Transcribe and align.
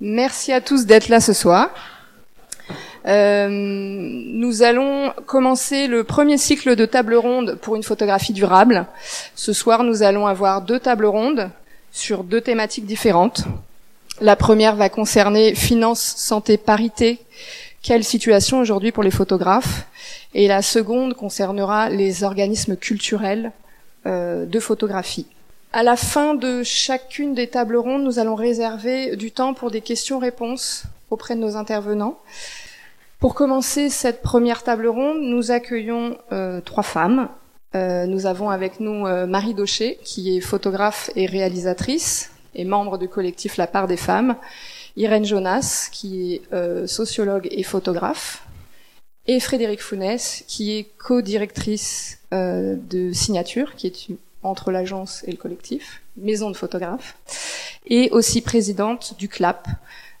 Merci 0.00 0.52
à 0.52 0.60
tous 0.60 0.86
d'être 0.86 1.08
là 1.08 1.20
ce 1.20 1.32
soir. 1.32 1.70
Euh, 3.06 3.48
nous 3.50 4.62
allons 4.62 5.12
commencer 5.26 5.88
le 5.88 6.04
premier 6.04 6.38
cycle 6.38 6.76
de 6.76 6.86
table 6.86 7.16
ronde 7.16 7.58
pour 7.60 7.74
une 7.74 7.82
photographie 7.82 8.32
durable. 8.32 8.86
Ce 9.34 9.52
soir, 9.52 9.82
nous 9.82 10.04
allons 10.04 10.28
avoir 10.28 10.62
deux 10.62 10.78
tables 10.78 11.06
rondes 11.06 11.50
sur 11.90 12.22
deux 12.22 12.40
thématiques 12.40 12.86
différentes. 12.86 13.42
La 14.20 14.36
première 14.36 14.76
va 14.76 14.88
concerner 14.88 15.56
finance, 15.56 16.00
santé, 16.00 16.58
parité. 16.58 17.18
Quelle 17.82 18.04
situation 18.04 18.60
aujourd'hui 18.60 18.92
pour 18.92 19.02
les 19.02 19.10
photographes? 19.10 19.86
Et 20.32 20.46
la 20.46 20.62
seconde 20.62 21.14
concernera 21.14 21.88
les 21.88 22.22
organismes 22.22 22.76
culturels 22.76 23.50
euh, 24.06 24.46
de 24.46 24.60
photographie. 24.60 25.26
À 25.70 25.82
la 25.82 25.96
fin 25.96 26.34
de 26.34 26.62
chacune 26.62 27.34
des 27.34 27.46
tables 27.46 27.76
rondes, 27.76 28.02
nous 28.02 28.18
allons 28.18 28.34
réserver 28.34 29.16
du 29.16 29.32
temps 29.32 29.52
pour 29.52 29.70
des 29.70 29.82
questions-réponses 29.82 30.84
auprès 31.10 31.34
de 31.34 31.40
nos 31.40 31.56
intervenants. 31.56 32.18
Pour 33.20 33.34
commencer 33.34 33.90
cette 33.90 34.22
première 34.22 34.62
table 34.62 34.86
ronde, 34.86 35.20
nous 35.20 35.50
accueillons 35.50 36.16
euh, 36.32 36.62
trois 36.62 36.82
femmes. 36.82 37.28
Euh, 37.74 38.06
nous 38.06 38.24
avons 38.24 38.48
avec 38.48 38.80
nous 38.80 39.06
euh, 39.06 39.26
Marie 39.26 39.52
Daucher, 39.52 39.98
qui 40.04 40.34
est 40.34 40.40
photographe 40.40 41.10
et 41.16 41.26
réalisatrice 41.26 42.30
et 42.54 42.64
membre 42.64 42.96
du 42.96 43.08
collectif 43.08 43.58
La 43.58 43.66
Part 43.66 43.88
des 43.88 43.98
Femmes. 43.98 44.36
Irène 44.96 45.26
Jonas, 45.26 45.90
qui 45.92 46.34
est 46.34 46.86
sociologue 46.88 47.46
et 47.52 47.62
photographe. 47.62 48.42
Et 49.26 49.38
Frédéric 49.38 49.80
Founès, 49.80 50.44
qui 50.48 50.76
est 50.76 50.88
co-directrice 50.98 52.18
de 52.32 53.12
Signature, 53.12 53.76
qui 53.76 53.86
est 53.86 54.10
entre 54.42 54.70
l'agence 54.70 55.24
et 55.26 55.30
le 55.30 55.36
collectif, 55.36 56.02
maison 56.16 56.50
de 56.50 56.56
photographes, 56.56 57.16
et 57.86 58.10
aussi 58.10 58.40
présidente 58.40 59.14
du 59.18 59.28
CLAP, 59.28 59.66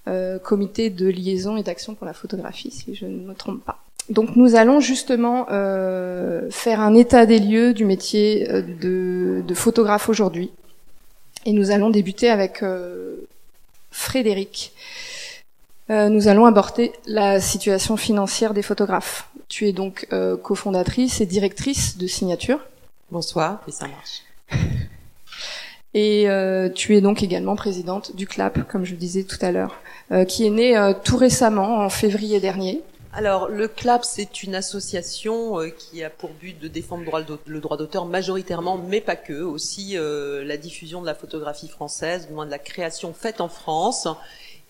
euh, 0.08 0.38
comité 0.38 0.90
de 0.90 1.06
liaison 1.06 1.56
et 1.56 1.62
d'action 1.62 1.94
pour 1.94 2.06
la 2.06 2.14
photographie, 2.14 2.70
si 2.70 2.94
je 2.94 3.04
ne 3.04 3.26
me 3.26 3.34
trompe 3.34 3.62
pas. 3.62 3.78
Donc 4.08 4.36
nous 4.36 4.54
allons 4.54 4.80
justement 4.80 5.46
euh, 5.50 6.50
faire 6.50 6.80
un 6.80 6.94
état 6.94 7.26
des 7.26 7.38
lieux 7.38 7.74
du 7.74 7.84
métier 7.84 8.50
euh, 8.50 8.62
de, 8.62 9.42
de 9.46 9.54
photographe 9.54 10.08
aujourd'hui. 10.08 10.50
Et 11.44 11.52
nous 11.52 11.70
allons 11.70 11.90
débuter 11.90 12.30
avec 12.30 12.64
Frédéric. 13.90 14.72
nous 15.88 16.28
allons 16.28 16.46
aborder 16.46 16.92
la 17.06 17.40
situation 17.40 17.96
financière 17.96 18.54
des 18.54 18.62
photographes. 18.62 19.30
Tu 19.48 19.66
es 19.66 19.72
donc 19.72 20.08
cofondatrice 20.42 21.20
et 21.20 21.26
directrice 21.26 21.96
de 21.96 22.06
Signature. 22.06 22.58
Bonsoir, 23.10 23.62
et 23.66 23.72
ça 23.72 23.86
marche. 23.88 24.22
Et 25.94 26.28
euh, 26.28 26.68
tu 26.68 26.94
es 26.94 27.00
donc 27.00 27.22
également 27.22 27.56
présidente 27.56 28.14
du 28.14 28.26
CLAP, 28.26 28.68
comme 28.68 28.84
je 28.84 28.92
le 28.92 28.98
disais 28.98 29.24
tout 29.24 29.38
à 29.40 29.50
l'heure, 29.50 29.80
euh, 30.12 30.26
qui 30.26 30.46
est 30.46 30.50
né 30.50 30.76
euh, 30.76 30.92
tout 30.92 31.16
récemment, 31.16 31.78
en 31.78 31.88
février 31.88 32.40
dernier. 32.40 32.82
Alors, 33.14 33.48
le 33.48 33.68
CLAP, 33.68 34.04
c'est 34.04 34.42
une 34.42 34.54
association 34.54 35.58
qui 35.78 36.04
a 36.04 36.10
pour 36.10 36.30
but 36.30 36.60
de 36.60 36.68
défendre 36.68 37.02
le 37.46 37.60
droit 37.60 37.78
d'auteur 37.78 38.04
majoritairement, 38.04 38.76
mais 38.76 39.00
pas 39.00 39.16
que, 39.16 39.40
aussi 39.40 39.96
la 39.96 40.56
diffusion 40.58 41.00
de 41.00 41.06
la 41.06 41.14
photographie 41.14 41.68
française, 41.68 42.28
du 42.28 42.34
moins 42.34 42.44
de 42.44 42.50
la 42.50 42.58
création 42.58 43.14
faite 43.14 43.40
en 43.40 43.48
France, 43.48 44.06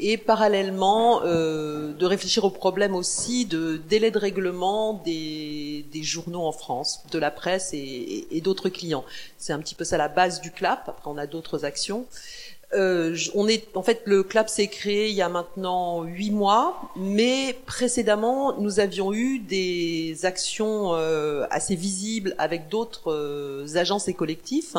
et 0.01 0.17
parallèlement 0.17 1.23
euh, 1.25 1.93
de 1.93 2.07
réfléchir 2.07 2.45
au 2.45 2.51
problème 2.51 2.95
aussi 2.95 3.47
de 3.47 3.81
délai 3.89 4.11
de 4.11 4.19
règlement 4.19 4.95
des, 5.05 5.85
des 5.93 6.03
journaux 6.03 6.45
en 6.45 6.53
France, 6.53 7.03
de 7.11 7.19
la 7.19 7.31
presse 7.31 7.71
et, 7.73 8.29
et, 8.31 8.41
d'autres 8.41 8.69
clients. 8.69 9.05
C'est 9.39 9.53
un 9.53 9.59
petit 9.59 9.75
peu 9.75 9.85
ça 9.85 9.97
la 9.97 10.09
base 10.09 10.41
du 10.41 10.53
CLAP. 10.53 10.89
Après, 10.89 11.11
on 11.11 11.19
a 11.19 11.27
d'autres 11.27 11.65
actions. 11.65 12.07
Euh, 12.75 13.17
on 13.35 13.49
est, 13.49 13.75
en 13.77 13.83
fait, 13.83 14.03
le 14.05 14.23
CLAP 14.23 14.49
s'est 14.51 14.67
créé 14.67 15.09
il 15.09 15.15
y 15.15 15.23
a 15.23 15.29
maintenant 15.29 16.03
huit 16.03 16.31
mois, 16.31 16.79
mais 16.97 17.59
précédemment, 17.65 18.59
nous 18.61 18.79
avions 18.79 19.13
eu 19.15 19.39
des 19.39 20.25
actions 20.25 20.95
euh, 20.95 21.47
assez 21.51 21.77
visibles 21.77 22.35
avec 22.37 22.69
d'autres 22.69 23.11
euh, 23.11 23.67
agences 23.77 24.09
et 24.09 24.15
collectifs. 24.15 24.77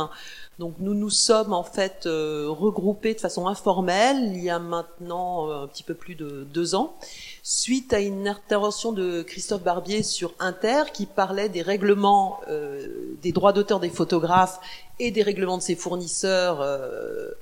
Donc 0.59 0.73
nous 0.79 0.94
nous 0.94 1.09
sommes 1.09 1.53
en 1.53 1.63
fait 1.63 2.05
euh, 2.05 2.47
regroupés 2.49 3.13
de 3.13 3.19
façon 3.22 3.47
informelle 3.47 4.33
il 4.35 4.44
y 4.44 4.49
a 4.49 4.59
maintenant 4.59 5.49
euh, 5.49 5.63
un 5.63 5.67
petit 5.67 5.83
peu 5.83 5.94
plus 5.94 6.16
de 6.16 6.45
deux 6.53 6.75
ans, 6.75 6.97
suite 7.44 7.94
à 7.94 8.00
une 8.00 8.27
intervention 8.27 8.91
de 8.91 9.22
Christophe 9.22 9.63
Barbier 9.63 10.03
sur 10.03 10.33
Inter 10.39 10.83
qui 10.94 11.05
parlait 11.05 11.50
des 11.50 11.61
règlements 11.61 12.39
euh, 12.50 13.16
des 13.22 13.31
droits 13.31 13.53
d'auteur 13.53 13.79
des 13.79 13.89
photographes 13.89 14.59
et 15.00 15.11
des 15.11 15.23
règlements 15.23 15.57
de 15.57 15.63
ses 15.63 15.75
fournisseurs 15.75 16.61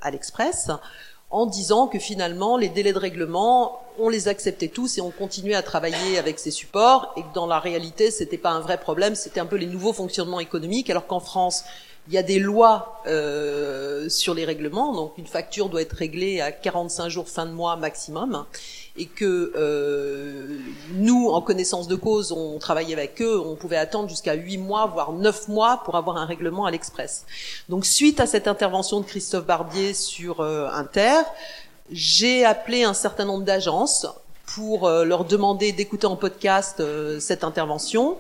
à 0.02 0.12
l'Express 0.12 0.70
en 1.30 1.46
disant 1.46 1.88
que 1.88 2.00
finalement 2.00 2.58
les 2.58 2.70
délais 2.70 2.94
de 2.94 3.00
règlement, 3.00 3.82
on 4.00 4.10
les 4.10 4.28
acceptait 4.28 4.70
tous 4.70 4.98
et 4.98 5.02
on 5.02 5.12
continuait 5.12 5.56
à 5.56 5.62
travailler 5.62 6.18
avec 6.18 6.40
ces 6.40 6.52
supports 6.52 7.14
et 7.18 7.22
que 7.22 7.34
dans 7.34 7.48
la 7.48 7.60
réalité, 7.60 8.12
c'était 8.12 8.38
pas 8.38 8.52
un 8.52 8.62
vrai 8.62 8.80
problème, 8.80 9.16
c'était 9.16 9.40
un 9.40 9.46
peu 9.46 9.58
les 9.58 9.66
nouveaux 9.66 9.94
fonctionnements 9.94 10.40
économiques 10.40 10.90
alors 10.90 11.08
qu'en 11.08 11.20
France, 11.20 11.66
il 12.08 12.14
y 12.14 12.18
a 12.18 12.24
des 12.24 12.40
lois 12.40 13.02
euh, 13.08 14.10
sur 14.10 14.34
les 14.34 14.46
règlements, 14.46 14.94
donc 14.94 15.14
une 15.18 15.28
facture 15.28 15.70
doit 15.70 15.82
être 15.82 15.94
réglée 15.94 16.42
à 16.42 16.52
45 16.52 17.10
jours 17.10 17.28
fin 17.28 17.46
de 17.46 17.52
mois 17.52 17.76
maximum, 17.76 18.46
et 18.98 19.06
que 19.06 19.54
euh, 19.56 20.58
nous, 20.94 21.28
en 21.28 21.42
connaissance 21.42 21.88
de 21.88 21.96
cause, 21.96 22.32
on 22.32 22.58
travaillait 22.60 22.94
avec 22.94 23.22
eux, 23.22 23.40
on 23.40 23.56
pouvait 23.56 23.78
attendre 23.78 24.10
jusqu'à 24.10 24.34
8 24.34 24.58
mois, 24.58 24.88
voire 24.88 25.12
9 25.12 25.50
mois 25.50 25.82
pour 25.86 25.96
avoir 25.96 26.18
un 26.18 26.26
règlement 26.26 26.66
à 26.66 26.72
l'express. 26.72 27.26
Donc 27.70 27.86
suite 27.86 28.20
à 28.20 28.26
cette 28.26 28.48
intervention 28.48 29.02
de 29.02 29.06
Christophe 29.06 29.46
Barbier 29.46 29.94
sur 29.94 30.40
euh, 30.40 30.68
Inter, 30.72 31.22
j'ai 31.92 32.44
appelé 32.44 32.84
un 32.84 32.94
certain 32.94 33.26
nombre 33.26 33.44
d'agences 33.44 34.08
pour 34.48 34.88
euh, 34.88 35.04
leur 35.04 35.26
demander 35.26 35.72
d'écouter 35.72 36.08
en 36.08 36.16
podcast 36.16 36.80
euh, 36.80 37.20
cette 37.20 37.44
intervention. 37.44 38.18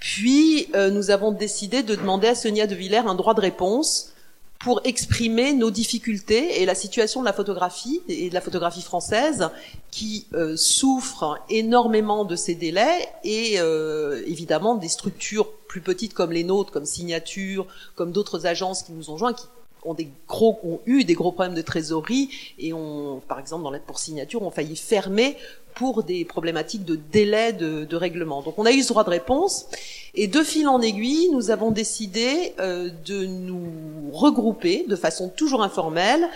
Puis, 0.00 0.68
euh, 0.74 0.90
nous 0.90 1.10
avons 1.10 1.30
décidé 1.30 1.82
de 1.82 1.94
demander 1.94 2.28
à 2.28 2.34
Sonia 2.34 2.66
de 2.66 2.74
Villers 2.74 3.06
un 3.06 3.14
droit 3.14 3.34
de 3.34 3.40
réponse 3.40 4.12
pour 4.58 4.80
exprimer 4.84 5.54
nos 5.54 5.70
difficultés 5.70 6.60
et 6.60 6.66
la 6.66 6.74
situation 6.74 7.20
de 7.20 7.26
la 7.26 7.32
photographie 7.32 8.02
et 8.08 8.28
de 8.28 8.34
la 8.34 8.42
photographie 8.42 8.82
française 8.82 9.48
qui 9.90 10.26
euh, 10.34 10.54
souffre 10.56 11.38
énormément 11.48 12.26
de 12.26 12.36
ces 12.36 12.54
délais 12.54 13.08
et 13.24 13.54
euh, 13.58 14.22
évidemment 14.26 14.74
des 14.74 14.88
structures 14.88 15.50
plus 15.66 15.80
petites 15.80 16.12
comme 16.12 16.32
les 16.32 16.44
nôtres, 16.44 16.72
comme 16.72 16.84
Signature, 16.84 17.66
comme 17.94 18.12
d'autres 18.12 18.46
agences 18.46 18.82
qui 18.82 18.92
nous 18.92 19.10
ont 19.10 19.16
joints, 19.16 19.32
qui 19.32 19.46
ont 19.84 19.94
des 19.94 20.08
gros 20.28 20.58
ont 20.64 20.80
eu 20.86 21.04
des 21.04 21.14
gros 21.14 21.32
problèmes 21.32 21.54
de 21.54 21.62
trésorerie 21.62 22.28
et 22.58 22.72
ont 22.72 23.20
par 23.28 23.38
exemple 23.38 23.62
dans 23.62 23.70
l'aide 23.70 23.82
pour 23.86 23.98
signature 23.98 24.42
ont 24.42 24.50
failli 24.50 24.76
fermer 24.76 25.36
pour 25.74 26.02
des 26.02 26.24
problématiques 26.24 26.84
de 26.84 26.96
délai 26.96 27.52
de, 27.52 27.84
de, 27.84 27.96
règlement. 27.96 28.42
Donc 28.42 28.58
on 28.58 28.66
a 28.66 28.72
eu 28.72 28.82
ce 28.82 28.88
droit 28.88 29.04
de 29.04 29.10
réponse 29.10 29.66
et 30.14 30.26
de 30.26 30.42
fil 30.42 30.66
en 30.68 30.80
aiguille, 30.80 31.28
nous 31.32 31.50
avons 31.50 31.70
décidé 31.70 32.54
euh, 32.58 32.90
de 33.06 33.24
nous 33.24 34.10
regrouper 34.12 34.84
de 34.88 34.96
façon 34.96 35.28
toujours 35.28 35.62
informelle 35.62 36.28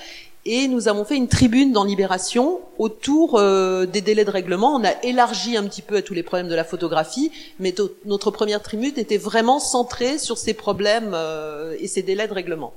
et 0.46 0.68
nous 0.68 0.88
avons 0.88 1.04
fait 1.04 1.16
une 1.16 1.28
tribune 1.28 1.72
dans 1.72 1.84
Libération 1.84 2.60
autour 2.78 3.38
euh, 3.38 3.86
des 3.86 4.02
délais 4.02 4.24
de 4.24 4.30
règlement. 4.30 4.74
On 4.76 4.84
a 4.84 4.92
élargi 5.02 5.56
un 5.56 5.64
petit 5.64 5.80
peu 5.80 5.96
à 5.96 6.02
tous 6.02 6.12
les 6.12 6.22
problèmes 6.22 6.48
de 6.48 6.54
la 6.54 6.64
photographie, 6.64 7.32
mais 7.58 7.74
notre 8.04 8.30
première 8.30 8.62
tribune 8.62 8.92
était 8.96 9.16
vraiment 9.16 9.58
centrée 9.58 10.18
sur 10.18 10.36
ces 10.36 10.52
problèmes 10.52 11.12
euh, 11.14 11.76
et 11.80 11.88
ces 11.88 12.02
délais 12.02 12.28
de 12.28 12.34
règlement. 12.34 12.74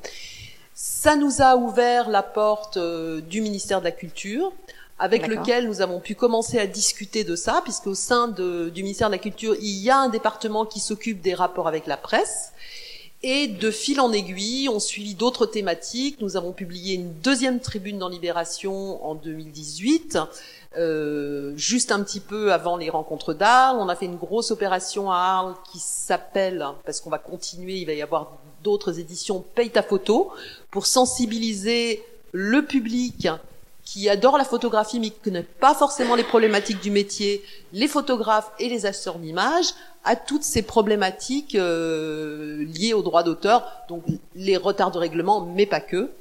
Ça 0.80 1.16
nous 1.16 1.42
a 1.42 1.56
ouvert 1.56 2.08
la 2.08 2.22
porte 2.22 2.78
euh, 2.78 3.20
du 3.20 3.42
ministère 3.42 3.80
de 3.80 3.86
la 3.86 3.92
Culture, 3.92 4.54
avec 5.00 5.26
lequel 5.26 5.68
nous 5.68 5.82
avons 5.82 6.00
pu 6.00 6.14
commencer 6.14 6.60
à 6.60 6.68
discuter 6.68 7.24
de 7.24 7.36
ça, 7.36 7.62
puisque 7.64 7.88
au 7.88 7.96
sein 7.96 8.28
de, 8.28 8.70
du 8.70 8.84
ministère 8.84 9.08
de 9.08 9.14
la 9.14 9.18
Culture, 9.18 9.56
il 9.60 9.80
y 9.80 9.90
a 9.90 9.98
un 9.98 10.10
département 10.10 10.68
qui 10.68 10.80
s'occupe 10.80 11.20
des 11.20 11.34
rapports 11.34 11.68
avec 11.68 11.88
la 11.88 11.98
presse. 11.98 12.52
Et 13.24 13.48
de 13.48 13.72
fil 13.72 14.00
en 14.00 14.12
aiguille, 14.12 14.70
on 14.70 14.80
suivi 14.80 15.16
d'autres 15.16 15.48
thématiques. 15.48 16.22
Nous 16.22 16.38
avons 16.38 16.52
publié 16.52 16.94
une 16.94 17.12
deuxième 17.12 17.60
tribune 17.60 17.98
dans 17.98 18.10
Libération 18.10 19.04
en 19.04 19.16
2018, 19.16 20.20
euh, 20.78 21.54
juste 21.56 21.92
un 21.92 22.04
petit 22.04 22.20
peu 22.20 22.54
avant 22.54 22.78
les 22.78 22.92
rencontres 22.92 23.34
d'Arles. 23.34 23.78
On 23.80 23.90
a 23.90 23.96
fait 23.96 24.06
une 24.06 24.18
grosse 24.18 24.52
opération 24.52 25.12
à 25.12 25.16
Arles 25.16 25.56
qui 25.72 25.80
s'appelle, 25.80 26.64
parce 26.86 27.02
qu'on 27.02 27.10
va 27.10 27.18
continuer, 27.18 27.78
il 27.78 27.86
va 27.88 27.94
y 27.94 28.04
avoir 28.04 28.38
d'autres 28.68 29.00
éditions 29.00 29.46
Paye 29.56 29.70
ta 29.70 29.82
photo, 29.82 30.30
pour 30.72 30.86
sensibiliser 30.86 32.04
le 32.34 32.66
public 32.66 33.30
qui 33.86 34.10
adore 34.10 34.38
la 34.38 34.44
photographie 34.44 35.00
mais 35.00 35.10
qui 35.10 35.20
ne 35.20 35.24
connaît 35.24 35.48
pas 35.62 35.74
forcément 35.74 36.16
les 36.16 36.26
problématiques 36.26 36.82
du 36.82 36.92
métier, 36.92 37.42
les 37.72 37.88
photographes 37.88 38.52
et 38.60 38.68
les 38.68 38.86
acheteurs 38.86 39.20
d'images, 39.20 39.74
à 40.04 40.18
toutes 40.18 40.44
ces 40.44 40.62
problématiques 40.62 41.56
euh, 41.56 42.66
liées 42.66 42.94
aux 42.94 43.02
droits 43.02 43.24
d'auteur, 43.24 43.66
donc 43.88 44.04
les 44.36 44.58
retards 44.58 44.92
de 44.92 44.98
règlement, 44.98 45.40
mais 45.42 45.66
pas 45.66 45.80
que. 45.80 46.12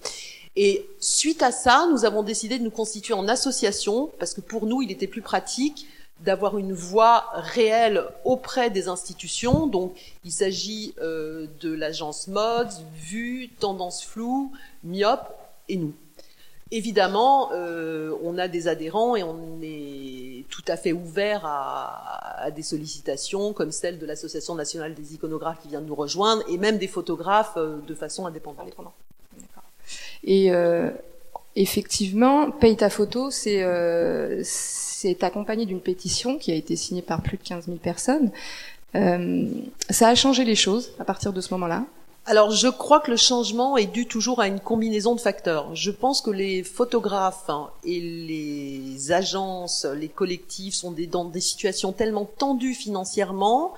Et 0.54 0.86
suite 1.00 1.42
à 1.42 1.50
ça, 1.50 1.88
nous 1.90 2.04
avons 2.04 2.22
décidé 2.22 2.58
de 2.58 2.64
nous 2.64 2.70
constituer 2.70 3.14
en 3.14 3.26
association, 3.26 4.10
parce 4.20 4.32
que 4.32 4.40
pour 4.40 4.66
nous, 4.66 4.82
il 4.82 4.92
était 4.92 5.08
plus 5.08 5.20
pratique 5.20 5.86
d'avoir 6.20 6.58
une 6.58 6.72
voix 6.72 7.30
réelle 7.34 8.04
auprès 8.24 8.70
des 8.70 8.88
institutions. 8.88 9.66
Donc, 9.66 10.14
il 10.24 10.32
s'agit 10.32 10.94
euh, 11.00 11.46
de 11.60 11.72
l'agence 11.72 12.28
Mods, 12.28 12.82
Vue, 12.94 13.50
Tendance 13.60 14.04
Floue, 14.04 14.52
Myope 14.82 15.34
et 15.68 15.76
nous. 15.76 15.94
Évidemment, 16.72 17.50
euh, 17.52 18.12
on 18.24 18.38
a 18.38 18.48
des 18.48 18.66
adhérents 18.66 19.14
et 19.14 19.22
on 19.22 19.60
est 19.62 20.44
tout 20.48 20.64
à 20.66 20.76
fait 20.76 20.92
ouvert 20.92 21.42
à, 21.44 22.42
à 22.42 22.50
des 22.50 22.62
sollicitations 22.62 23.52
comme 23.52 23.70
celle 23.70 23.98
de 23.98 24.06
l'association 24.06 24.56
nationale 24.56 24.94
des 24.94 25.14
iconographes 25.14 25.60
qui 25.62 25.68
vient 25.68 25.80
de 25.80 25.86
nous 25.86 25.94
rejoindre 25.94 26.42
et 26.48 26.58
même 26.58 26.78
des 26.78 26.88
photographes 26.88 27.56
de 27.56 27.94
façon 27.94 28.26
indépendante. 28.26 28.72
Et 30.24 30.52
euh, 30.52 30.90
effectivement, 31.56 32.50
Paye 32.50 32.76
ta 32.76 32.90
photo, 32.90 33.30
c'est 33.30 33.62
euh, 33.62 34.42
accompagné 35.22 35.66
d'une 35.66 35.80
pétition 35.80 36.38
qui 36.38 36.52
a 36.52 36.54
été 36.54 36.76
signée 36.76 37.02
par 37.02 37.22
plus 37.22 37.38
de 37.38 37.42
15 37.42 37.66
000 37.66 37.78
personnes. 37.78 38.30
Euh, 38.94 39.46
ça 39.90 40.08
a 40.08 40.14
changé 40.14 40.44
les 40.44 40.54
choses 40.54 40.92
à 40.98 41.04
partir 41.04 41.32
de 41.32 41.40
ce 41.40 41.52
moment-là 41.54 41.84
alors 42.28 42.50
je 42.50 42.66
crois 42.66 42.98
que 42.98 43.12
le 43.12 43.16
changement 43.16 43.76
est 43.76 43.86
dû 43.86 44.06
toujours 44.06 44.40
à 44.40 44.48
une 44.48 44.58
combinaison 44.58 45.14
de 45.14 45.20
facteurs. 45.20 45.72
Je 45.76 45.92
pense 45.92 46.20
que 46.20 46.30
les 46.30 46.64
photographes 46.64 47.48
hein, 47.48 47.70
et 47.84 48.00
les 48.00 49.12
agences, 49.12 49.84
les 49.84 50.08
collectifs 50.08 50.74
sont 50.74 50.92
dans 51.08 51.24
des 51.26 51.40
situations 51.40 51.92
tellement 51.92 52.24
tendues 52.24 52.74
financièrement 52.74 53.74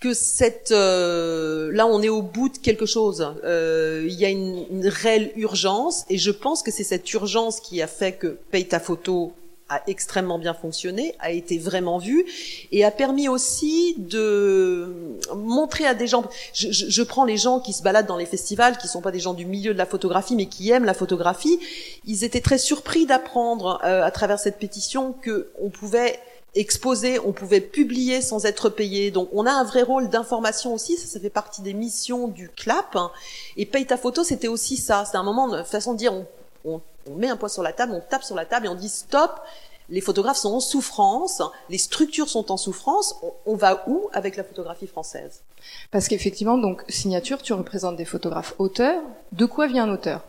que 0.00 0.12
cette 0.12 0.72
euh, 0.72 1.70
là 1.72 1.86
on 1.86 2.02
est 2.02 2.08
au 2.08 2.22
bout 2.22 2.48
de 2.48 2.58
quelque 2.58 2.86
chose. 2.86 3.34
Euh, 3.44 4.04
il 4.06 4.14
y 4.14 4.24
a 4.24 4.28
une, 4.28 4.66
une, 4.70 4.88
réelle 4.88 5.32
urgence 5.36 6.04
et 6.10 6.18
je 6.18 6.30
pense 6.30 6.62
que 6.62 6.70
c'est 6.70 6.84
cette 6.84 7.10
urgence 7.12 7.60
qui 7.60 7.80
a 7.80 7.86
fait 7.86 8.12
que 8.12 8.38
paye 8.50 8.66
ta 8.66 8.80
photo 8.80 9.32
a 9.68 9.82
extrêmement 9.88 10.38
bien 10.38 10.54
fonctionné, 10.54 11.14
a 11.18 11.32
été 11.32 11.58
vraiment 11.58 11.98
vu 11.98 12.24
et 12.70 12.84
a 12.84 12.90
permis 12.90 13.28
aussi 13.28 13.96
de 13.98 15.16
montrer 15.34 15.86
à 15.86 15.94
des 15.94 16.06
gens. 16.06 16.24
Je, 16.52 16.70
je, 16.70 16.88
je, 16.88 17.02
prends 17.02 17.24
les 17.24 17.36
gens 17.36 17.58
qui 17.58 17.72
se 17.72 17.82
baladent 17.82 18.06
dans 18.06 18.16
les 18.16 18.26
festivals, 18.26 18.78
qui 18.78 18.86
sont 18.86 19.00
pas 19.00 19.10
des 19.10 19.18
gens 19.18 19.34
du 19.34 19.44
milieu 19.44 19.72
de 19.72 19.78
la 19.78 19.86
photographie, 19.86 20.36
mais 20.36 20.46
qui 20.46 20.70
aiment 20.70 20.84
la 20.84 20.94
photographie. 20.94 21.58
Ils 22.06 22.22
étaient 22.22 22.40
très 22.40 22.58
surpris 22.58 23.06
d'apprendre 23.06 23.80
euh, 23.84 24.04
à 24.04 24.10
travers 24.12 24.38
cette 24.38 24.58
pétition 24.58 25.12
que 25.12 25.50
on 25.60 25.70
pouvait 25.70 26.20
exposer, 26.56 27.20
on 27.20 27.32
pouvait 27.32 27.60
publier 27.60 28.20
sans 28.20 28.46
être 28.46 28.68
payé. 28.68 29.10
Donc 29.10 29.28
on 29.32 29.46
a 29.46 29.52
un 29.52 29.64
vrai 29.64 29.82
rôle 29.82 30.08
d'information 30.08 30.74
aussi, 30.74 30.96
ça, 30.96 31.06
ça 31.06 31.20
fait 31.20 31.30
partie 31.30 31.62
des 31.62 31.74
missions 31.74 32.28
du 32.28 32.48
CLAP. 32.48 32.96
Et 33.56 33.66
paye 33.66 33.86
ta 33.86 33.96
photo, 33.96 34.24
c'était 34.24 34.48
aussi 34.48 34.76
ça. 34.76 35.04
C'est 35.10 35.16
un 35.16 35.22
moment, 35.22 35.48
de 35.48 35.62
façon 35.62 35.92
de 35.92 35.98
dire, 35.98 36.12
on, 36.12 36.26
on, 36.64 36.80
on, 37.08 37.14
met 37.14 37.28
un 37.28 37.36
poids 37.36 37.48
sur 37.48 37.62
la 37.62 37.72
table, 37.72 37.92
on 37.92 38.00
tape 38.00 38.24
sur 38.24 38.34
la 38.34 38.44
table 38.44 38.66
et 38.66 38.68
on 38.68 38.74
dit 38.74 38.88
stop. 38.88 39.40
Les 39.88 40.00
photographes 40.00 40.38
sont 40.38 40.52
en 40.52 40.60
souffrance, 40.60 41.40
les 41.68 41.78
structures 41.78 42.28
sont 42.28 42.50
en 42.50 42.56
souffrance. 42.56 43.14
On 43.44 43.54
va 43.54 43.84
où 43.86 44.08
avec 44.12 44.34
la 44.34 44.42
photographie 44.42 44.88
française? 44.88 45.42
Parce 45.92 46.08
qu'effectivement, 46.08 46.58
donc 46.58 46.82
signature, 46.88 47.40
tu 47.40 47.52
représentes 47.52 47.94
des 47.94 48.04
photographes 48.04 48.54
auteurs. 48.58 49.00
De 49.30 49.46
quoi 49.46 49.68
vient 49.68 49.84
un 49.84 49.92
auteur? 49.92 50.22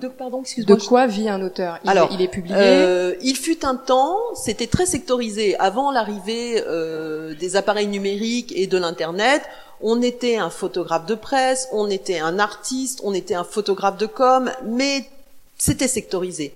De, 0.00 0.08
pardon, 0.08 0.42
de 0.42 0.74
quoi 0.86 1.06
vit 1.06 1.28
un 1.28 1.42
auteur? 1.42 1.78
Il, 1.82 1.90
Alors, 1.90 2.10
il 2.12 2.20
est 2.20 2.28
publié? 2.28 2.54
Euh, 2.56 3.14
il 3.22 3.36
fut 3.36 3.64
un 3.64 3.74
temps, 3.74 4.16
c'était 4.34 4.66
très 4.66 4.86
sectorisé. 4.86 5.56
Avant 5.58 5.90
l'arrivée 5.90 6.62
euh, 6.66 7.34
des 7.34 7.56
appareils 7.56 7.86
numériques 7.86 8.52
et 8.54 8.66
de 8.66 8.78
l'internet, 8.78 9.42
on 9.80 10.02
était 10.02 10.36
un 10.36 10.50
photographe 10.50 11.06
de 11.06 11.14
presse, 11.14 11.68
on 11.72 11.88
était 11.88 12.18
un 12.18 12.38
artiste, 12.38 13.00
on 13.02 13.14
était 13.14 13.34
un 13.34 13.44
photographe 13.44 13.96
de 13.96 14.06
com, 14.06 14.50
mais 14.64 15.04
c'était 15.56 15.88
sectorisé. 15.88 16.54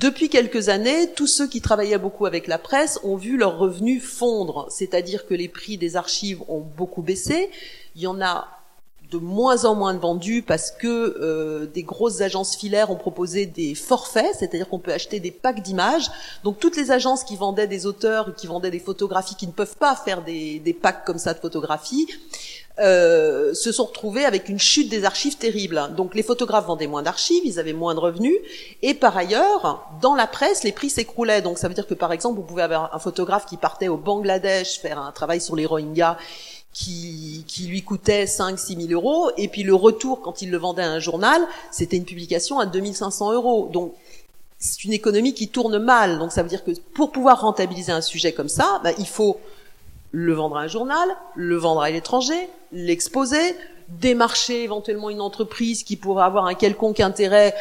Depuis 0.00 0.30
quelques 0.30 0.68
années, 0.68 1.10
tous 1.14 1.26
ceux 1.26 1.48
qui 1.48 1.60
travaillaient 1.60 1.98
beaucoup 1.98 2.26
avec 2.26 2.46
la 2.46 2.58
presse 2.58 3.00
ont 3.02 3.16
vu 3.16 3.36
leurs 3.36 3.58
revenus 3.58 4.02
fondre, 4.02 4.66
c'est-à-dire 4.70 5.26
que 5.26 5.34
les 5.34 5.48
prix 5.48 5.76
des 5.76 5.96
archives 5.96 6.42
ont 6.48 6.60
beaucoup 6.60 7.02
baissé. 7.02 7.50
Il 7.96 8.02
y 8.02 8.06
en 8.06 8.20
a 8.22 8.48
de 9.10 9.18
moins 9.18 9.64
en 9.64 9.74
moins 9.74 9.94
de 9.94 9.98
vendus 9.98 10.42
parce 10.42 10.70
que 10.70 10.86
euh, 10.86 11.66
des 11.66 11.82
grosses 11.82 12.20
agences 12.20 12.56
filaires 12.56 12.90
ont 12.90 12.96
proposé 12.96 13.46
des 13.46 13.74
forfaits, 13.74 14.34
c'est-à-dire 14.38 14.68
qu'on 14.68 14.78
peut 14.78 14.92
acheter 14.92 15.18
des 15.18 15.30
packs 15.30 15.62
d'images. 15.62 16.10
Donc 16.44 16.58
toutes 16.58 16.76
les 16.76 16.90
agences 16.90 17.24
qui 17.24 17.36
vendaient 17.36 17.66
des 17.66 17.86
auteurs, 17.86 18.34
qui 18.34 18.46
vendaient 18.46 18.70
des 18.70 18.80
photographies, 18.80 19.34
qui 19.34 19.46
ne 19.46 19.52
peuvent 19.52 19.76
pas 19.76 19.96
faire 19.96 20.22
des, 20.22 20.58
des 20.58 20.74
packs 20.74 21.04
comme 21.04 21.18
ça 21.18 21.32
de 21.32 21.38
photographies, 21.38 22.06
euh, 22.80 23.54
se 23.54 23.72
sont 23.72 23.86
retrouvés 23.86 24.24
avec 24.24 24.48
une 24.48 24.60
chute 24.60 24.88
des 24.88 25.04
archives 25.04 25.36
terrible. 25.36 25.90
Donc 25.96 26.14
les 26.14 26.22
photographes 26.22 26.66
vendaient 26.66 26.86
moins 26.86 27.02
d'archives, 27.02 27.42
ils 27.44 27.58
avaient 27.58 27.72
moins 27.72 27.94
de 27.94 28.00
revenus, 28.00 28.36
et 28.82 28.94
par 28.94 29.16
ailleurs, 29.16 29.88
dans 30.00 30.14
la 30.14 30.28
presse, 30.28 30.62
les 30.62 30.70
prix 30.70 30.88
s'écroulaient. 30.88 31.42
Donc 31.42 31.58
ça 31.58 31.66
veut 31.66 31.74
dire 31.74 31.88
que 31.88 31.94
par 31.94 32.12
exemple, 32.12 32.36
vous 32.36 32.46
pouvez 32.46 32.62
avoir 32.62 32.94
un 32.94 32.98
photographe 33.00 33.46
qui 33.46 33.56
partait 33.56 33.88
au 33.88 33.96
Bangladesh 33.96 34.78
faire 34.78 35.00
un 35.00 35.10
travail 35.10 35.40
sur 35.40 35.56
les 35.56 35.66
Rohingyas 35.66 36.18
qui, 36.72 37.44
qui 37.46 37.66
lui 37.66 37.82
coûtait 37.82 38.26
5 38.26 38.58
6 38.58 38.88
000 38.88 38.92
euros, 38.92 39.30
et 39.36 39.48
puis 39.48 39.62
le 39.62 39.74
retour, 39.74 40.20
quand 40.20 40.42
il 40.42 40.50
le 40.50 40.58
vendait 40.58 40.82
à 40.82 40.90
un 40.90 41.00
journal, 41.00 41.42
c'était 41.70 41.96
une 41.96 42.04
publication 42.04 42.58
à 42.58 42.66
2500 42.66 43.32
euros. 43.32 43.68
Donc, 43.72 43.94
c'est 44.58 44.84
une 44.84 44.92
économie 44.92 45.34
qui 45.34 45.48
tourne 45.48 45.78
mal. 45.78 46.18
Donc, 46.18 46.32
ça 46.32 46.42
veut 46.42 46.48
dire 46.48 46.64
que 46.64 46.72
pour 46.94 47.12
pouvoir 47.12 47.40
rentabiliser 47.40 47.92
un 47.92 48.00
sujet 48.00 48.32
comme 48.32 48.48
ça, 48.48 48.80
bah, 48.84 48.90
il 48.98 49.06
faut 49.06 49.38
le 50.10 50.32
vendre 50.32 50.56
à 50.56 50.62
un 50.62 50.66
journal, 50.66 51.08
le 51.34 51.56
vendre 51.56 51.82
à 51.82 51.90
l'étranger, 51.90 52.48
l'exposer, 52.72 53.56
démarcher 53.88 54.62
éventuellement 54.62 55.10
une 55.10 55.20
entreprise 55.20 55.82
qui 55.82 55.96
pourrait 55.96 56.24
avoir 56.24 56.46
un 56.46 56.54
quelconque 56.54 57.00
intérêt 57.00 57.54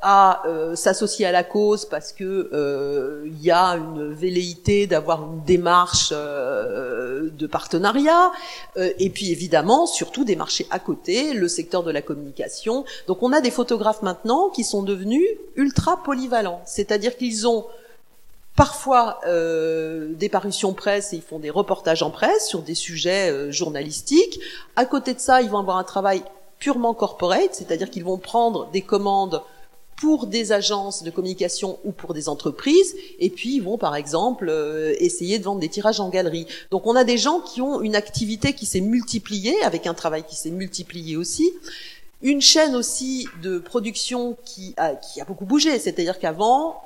à 0.00 0.46
euh, 0.46 0.76
s'associer 0.76 1.26
à 1.26 1.32
la 1.32 1.42
cause 1.42 1.84
parce 1.84 2.12
que 2.12 2.50
euh, 2.52 3.24
il 3.26 3.42
y 3.42 3.50
a 3.50 3.70
une 3.70 4.12
velléité 4.12 4.86
d'avoir 4.86 5.24
une 5.24 5.42
démarche 5.44 6.10
euh, 6.12 7.30
de 7.30 7.46
partenariat 7.46 8.30
et 8.76 9.10
puis 9.10 9.32
évidemment 9.32 9.86
surtout 9.86 10.24
des 10.24 10.36
marchés 10.36 10.66
à 10.70 10.78
côté 10.78 11.32
le 11.34 11.48
secteur 11.48 11.82
de 11.82 11.90
la 11.90 12.02
communication 12.02 12.84
donc 13.06 13.22
on 13.22 13.32
a 13.32 13.40
des 13.40 13.50
photographes 13.50 14.02
maintenant 14.02 14.50
qui 14.50 14.64
sont 14.64 14.82
devenus 14.82 15.26
ultra 15.56 16.02
polyvalents 16.02 16.62
c'est-à-dire 16.64 17.16
qu'ils 17.16 17.48
ont 17.48 17.66
parfois 18.54 19.20
euh, 19.26 20.14
des 20.14 20.28
parutions 20.28 20.74
presse 20.74 21.12
et 21.12 21.16
ils 21.16 21.22
font 21.22 21.38
des 21.38 21.50
reportages 21.50 22.02
en 22.02 22.10
presse 22.10 22.48
sur 22.48 22.62
des 22.62 22.74
sujets 22.74 23.52
journalistiques. 23.52 24.40
À 24.74 24.84
côté 24.84 25.14
de 25.14 25.20
ça, 25.20 25.42
ils 25.42 25.48
vont 25.48 25.58
avoir 25.58 25.76
un 25.76 25.84
travail 25.84 26.24
purement 26.58 26.92
corporate, 26.92 27.50
c'est-à-dire 27.52 27.88
qu'ils 27.88 28.04
vont 28.04 28.18
prendre 28.18 28.68
des 28.72 28.82
commandes 28.82 29.42
pour 30.00 30.26
des 30.26 30.52
agences 30.52 31.02
de 31.02 31.10
communication 31.10 31.78
ou 31.84 31.92
pour 31.92 32.14
des 32.14 32.28
entreprises, 32.28 32.94
et 33.18 33.30
puis 33.30 33.56
ils 33.56 33.62
vont 33.62 33.78
par 33.78 33.96
exemple 33.96 34.48
euh, 34.48 34.94
essayer 34.98 35.38
de 35.38 35.44
vendre 35.44 35.60
des 35.60 35.68
tirages 35.68 36.00
en 36.00 36.08
galerie. 36.08 36.46
Donc 36.70 36.86
on 36.86 36.94
a 36.94 37.04
des 37.04 37.18
gens 37.18 37.40
qui 37.40 37.60
ont 37.60 37.80
une 37.80 37.96
activité 37.96 38.52
qui 38.52 38.66
s'est 38.66 38.80
multipliée, 38.80 39.60
avec 39.62 39.86
un 39.86 39.94
travail 39.94 40.24
qui 40.24 40.36
s'est 40.36 40.50
multiplié 40.50 41.16
aussi, 41.16 41.52
une 42.22 42.40
chaîne 42.40 42.74
aussi 42.74 43.28
de 43.42 43.58
production 43.58 44.36
qui 44.44 44.74
a, 44.76 44.94
qui 44.94 45.20
a 45.20 45.24
beaucoup 45.24 45.44
bougé, 45.44 45.78
c'est-à-dire 45.78 46.18
qu'avant, 46.18 46.82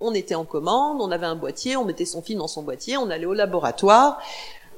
on 0.00 0.12
était 0.12 0.34
en 0.34 0.44
commande, 0.44 1.00
on 1.00 1.10
avait 1.10 1.26
un 1.26 1.36
boîtier, 1.36 1.76
on 1.76 1.84
mettait 1.84 2.04
son 2.04 2.22
film 2.22 2.38
dans 2.40 2.48
son 2.48 2.62
boîtier, 2.62 2.96
on 2.96 3.10
allait 3.10 3.26
au 3.26 3.34
laboratoire, 3.34 4.20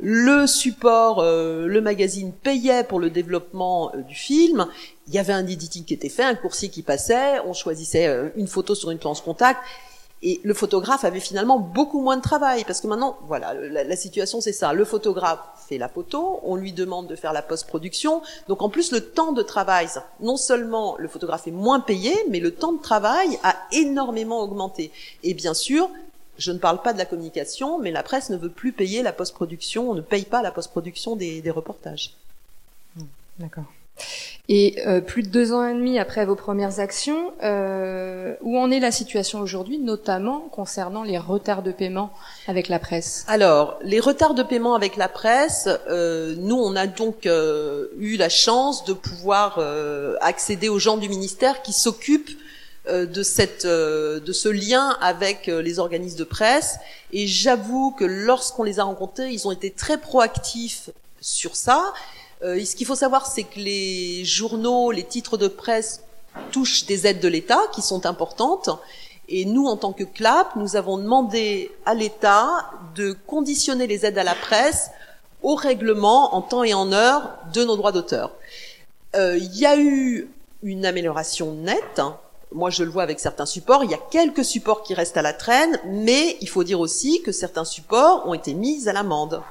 le 0.01 0.47
support, 0.47 1.21
euh, 1.21 1.67
le 1.67 1.81
magazine 1.81 2.33
payait 2.33 2.85
pour 2.85 3.01
le 3.01 3.11
développement 3.11 3.91
euh, 3.95 4.03
du 4.03 4.15
film. 4.15 4.69
Il 5.09 5.15
y 5.15 5.19
avait 5.19 5.33
un 5.33 5.47
editing 5.47 5.85
qui 5.85 5.95
était 5.95 6.09
fait, 6.09 6.23
un 6.23 6.35
coursier 6.35 6.69
qui 6.69 6.83
passait, 6.83 7.41
on 7.41 7.53
choisissait 7.53 8.07
euh, 8.07 8.29
une 8.37 8.47
photo 8.47 8.75
sur 8.75 8.91
une 8.91 8.99
planche 8.99 9.23
contact. 9.23 9.61
Et 10.21 10.41
le 10.43 10.53
photographe 10.53 11.05
avait 11.05 11.21
finalement 11.21 11.61
beaucoup 11.61 12.01
moins 12.01 12.17
de 12.17 12.23
travail 12.23 12.65
parce 12.65 12.81
que 12.81 12.89
maintenant, 12.89 13.17
voilà, 13.29 13.55
la, 13.55 13.97
situation 13.97 14.41
c'est 14.41 14.53
ça. 14.53 14.73
Le 14.73 14.85
photographe 14.85 15.39
fait 15.69 15.79
la 15.79 15.89
photo, 15.89 16.41
on 16.43 16.57
lui 16.57 16.73
demande 16.73 17.07
de 17.07 17.15
faire 17.15 17.33
la 17.33 17.43
post-production. 17.43 18.21
Donc 18.49 18.63
en 18.63 18.69
plus, 18.69 18.91
le 18.91 19.01
temps 19.01 19.33
de 19.33 19.43
travail, 19.43 19.87
non 20.21 20.37
seulement 20.37 20.97
le 20.99 21.07
photographe 21.07 21.47
est 21.47 21.53
moins 21.53 21.79
payé, 21.79 22.13
mais 22.29 22.41
le 22.41 22.53
temps 22.53 22.73
de 22.73 22.83
travail 22.83 23.39
a 23.45 23.57
énormément 23.71 24.41
augmenté. 24.43 24.91
Et 25.23 25.35
bien 25.35 25.55
sûr, 25.55 25.89
je 26.37 26.51
ne 26.51 26.59
parle 26.59 26.83
pas 26.83 26.93
de 26.93 26.99
la 26.99 27.05
communication, 27.05 27.79
mais 27.79 27.93
la 27.93 28.03
presse 28.03 28.31
ne 28.31 28.37
veut 28.37 28.51
plus 28.51 28.73
payer 28.73 29.03
la 29.03 29.13
post-production, 29.13 29.89
on 29.91 29.95
ne 29.95 30.01
paye 30.01 30.25
pas 30.25 30.43
la 30.43 30.51
post-production 30.51 31.15
des, 31.15 31.41
des, 31.41 31.51
reportages. 31.51 32.15
D'accord. 33.39 33.65
Et 34.51 34.77
euh, 34.87 35.03
plus 35.03 35.23
de 35.23 35.29
deux 35.29 35.53
ans 35.53 35.67
et 35.67 35.75
demi 35.75 35.99
après 35.99 36.25
vos 36.25 36.35
premières 36.35 36.81
actions, 36.81 37.33
euh, 37.43 38.35
où 38.41 38.59
en 38.59 38.71
est 38.71 38.81
la 38.81 38.91
situation 38.91 39.41
aujourd'hui, 39.41 39.79
notamment 39.79 40.41
concernant 40.51 41.03
les 41.03 41.19
retards 41.19 41.63
de 41.63 41.71
paiement 41.71 42.11
avec 42.47 42.69
la 42.69 42.79
presse? 42.79 43.27
Alors, 43.29 43.79
les 43.83 44.01
retards 44.01 44.33
de 44.33 44.43
paiement 44.43 44.75
avec 44.75 44.97
la 44.97 45.09
presse, 45.09 45.69
euh, 45.91 46.35
nous, 46.39 46.57
on 46.57 46.77
a 46.77 46.87
donc 46.87 47.27
euh, 47.27 47.89
eu 47.99 48.17
la 48.17 48.31
chance 48.31 48.87
de 48.87 48.95
pouvoir 48.95 49.61
accéder 50.23 50.71
aux 50.71 50.79
gens 50.79 50.97
du 50.97 51.11
ministère 51.11 51.61
qui 51.63 51.75
s'occupent 51.75 52.39
de, 52.91 53.23
cette, 53.23 53.67
de 53.67 54.33
ce 54.33 54.49
lien 54.49 54.97
avec 55.03 55.47
les 55.47 55.79
organismes 55.79 56.19
de 56.19 56.25
presse. 56.25 56.79
Et 57.13 57.27
j'avoue 57.27 57.91
que 57.91 58.05
lorsqu'on 58.05 58.63
les 58.63 58.81
a 58.81 58.85
rencontrés, 58.85 59.31
ils 59.31 59.47
ont 59.47 59.53
été 59.53 59.71
très 59.71 59.99
proactifs 59.99 60.89
sur 61.21 61.55
ça. 61.55 61.93
Ce 62.43 62.77
qu'il 62.77 62.87
faut 62.87 62.95
savoir, 62.95 63.27
c'est 63.27 63.45
que 63.45 63.59
les 63.59 64.25
journaux, 64.25 64.91
les 64.91 65.05
titres 65.05 65.37
de 65.37 65.49
presse 65.49 66.03
touchent 66.53 66.87
des 66.87 67.07
aides 67.07 67.21
de 67.21 67.29
l'État 67.29 67.61
qui 67.73 67.83
sont 67.83 68.07
importantes. 68.07 68.71
Et 69.29 69.45
nous, 69.45 69.67
en 69.67 69.77
tant 69.77 69.93
que 69.93 70.05
CLAP, 70.05 70.57
nous 70.57 70.77
avons 70.77 70.99
demandé 70.99 71.71
à 71.85 71.95
l'État 71.95 72.71
de 72.95 73.17
conditionner 73.27 73.87
les 73.87 74.07
aides 74.07 74.19
à 74.19 74.25
la 74.25 74.35
presse 74.35 74.91
au 75.43 75.55
règlement 75.55 76.35
en 76.35 76.43
temps 76.43 76.65
et 76.65 76.75
en 76.75 76.93
heure 76.93 77.39
de 77.53 77.65
nos 77.65 77.77
droits 77.77 77.93
d'auteur. 77.93 78.33
Il 79.15 79.57
y 79.57 79.67
a 79.67 79.77
eu 79.77 80.31
une 80.63 80.87
amélioration 80.87 81.53
nette. 81.53 82.01
Moi 82.53 82.71
je 82.71 82.83
le 82.83 82.91
vois 82.91 83.03
avec 83.03 83.21
certains 83.21 83.45
supports, 83.45 83.85
il 83.85 83.91
y 83.91 83.95
a 83.95 84.01
quelques 84.11 84.45
supports 84.45 84.83
qui 84.83 84.95
restent 84.95 85.19
à 85.19 85.23
la 85.23 85.35
traîne, 85.35 85.79
mais 85.87 86.39
il 86.41 86.49
faut 86.49 86.65
dire 86.65 86.81
aussi 86.81 87.21
que 87.23 87.31
certains 87.31 87.67
supports 87.67 88.27
ont 88.27 88.33
été 88.33 88.55
mis 88.55 88.89
à 88.89 88.95
l'amende. 88.95 89.43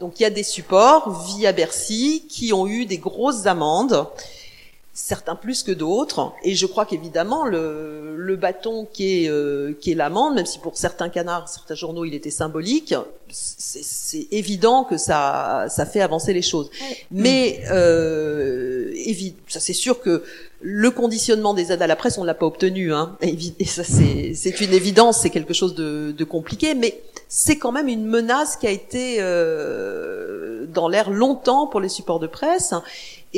Donc 0.00 0.18
il 0.18 0.22
y 0.22 0.26
a 0.26 0.30
des 0.30 0.42
supports 0.42 1.10
via 1.26 1.52
Bercy 1.52 2.24
qui 2.28 2.54
ont 2.54 2.66
eu 2.66 2.86
des 2.86 2.96
grosses 2.98 3.46
amendes 3.46 4.06
certains 4.96 5.36
plus 5.36 5.62
que 5.62 5.72
d'autres. 5.72 6.32
Et 6.42 6.54
je 6.54 6.64
crois 6.64 6.86
qu'évidemment, 6.86 7.44
le, 7.44 8.16
le, 8.16 8.36
bâton 8.36 8.88
qui 8.90 9.24
est, 9.24 9.28
euh, 9.28 9.74
qui 9.78 9.92
est 9.92 9.94
l'amende, 9.94 10.34
même 10.34 10.46
si 10.46 10.58
pour 10.58 10.78
certains 10.78 11.10
canards, 11.10 11.50
certains 11.50 11.74
journaux, 11.74 12.06
il 12.06 12.14
était 12.14 12.30
symbolique, 12.30 12.94
c'est 13.28 14.26
évident 14.30 14.84
que 14.84 14.96
ça, 14.96 15.66
ça 15.68 15.84
fait 15.84 16.00
avancer 16.00 16.32
les 16.32 16.40
choses. 16.40 16.70
Mais 17.10 17.60
euh, 17.70 18.94
ça 19.48 19.60
c'est 19.60 19.74
sûr 19.74 20.00
que 20.00 20.24
le 20.62 20.90
conditionnement 20.90 21.52
des 21.52 21.72
aides 21.72 21.82
à 21.82 21.86
la 21.86 21.96
presse, 21.96 22.16
on 22.16 22.24
l'a 22.24 22.34
pas 22.34 22.46
obtenu. 22.46 22.94
Hein, 22.94 23.18
et 23.20 23.64
ça 23.66 23.84
c'est 23.84 24.60
une 24.60 24.72
évidence, 24.72 25.18
c'est 25.18 25.30
quelque 25.30 25.52
chose 25.52 25.74
de, 25.74 26.14
de 26.16 26.24
compliqué, 26.24 26.74
mais 26.74 27.02
c'est 27.28 27.58
quand 27.58 27.72
même 27.72 27.88
une 27.88 28.06
menace 28.06 28.56
qui 28.56 28.66
a 28.66 28.70
été 28.70 29.16
euh, 29.18 30.64
dans 30.66 30.88
l'air 30.88 31.10
longtemps 31.10 31.66
pour 31.66 31.80
les 31.80 31.88
supports 31.88 32.20
de 32.20 32.26
presse 32.26 32.72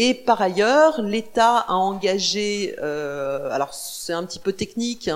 et 0.00 0.14
par 0.14 0.40
ailleurs, 0.40 1.02
l'État 1.02 1.57
a 1.57 1.75
engagé, 1.75 2.76
euh, 2.81 3.50
alors 3.50 3.75
c'est 3.75 4.12
un 4.12 4.23
petit 4.25 4.38
peu 4.38 4.52
technique, 4.52 5.11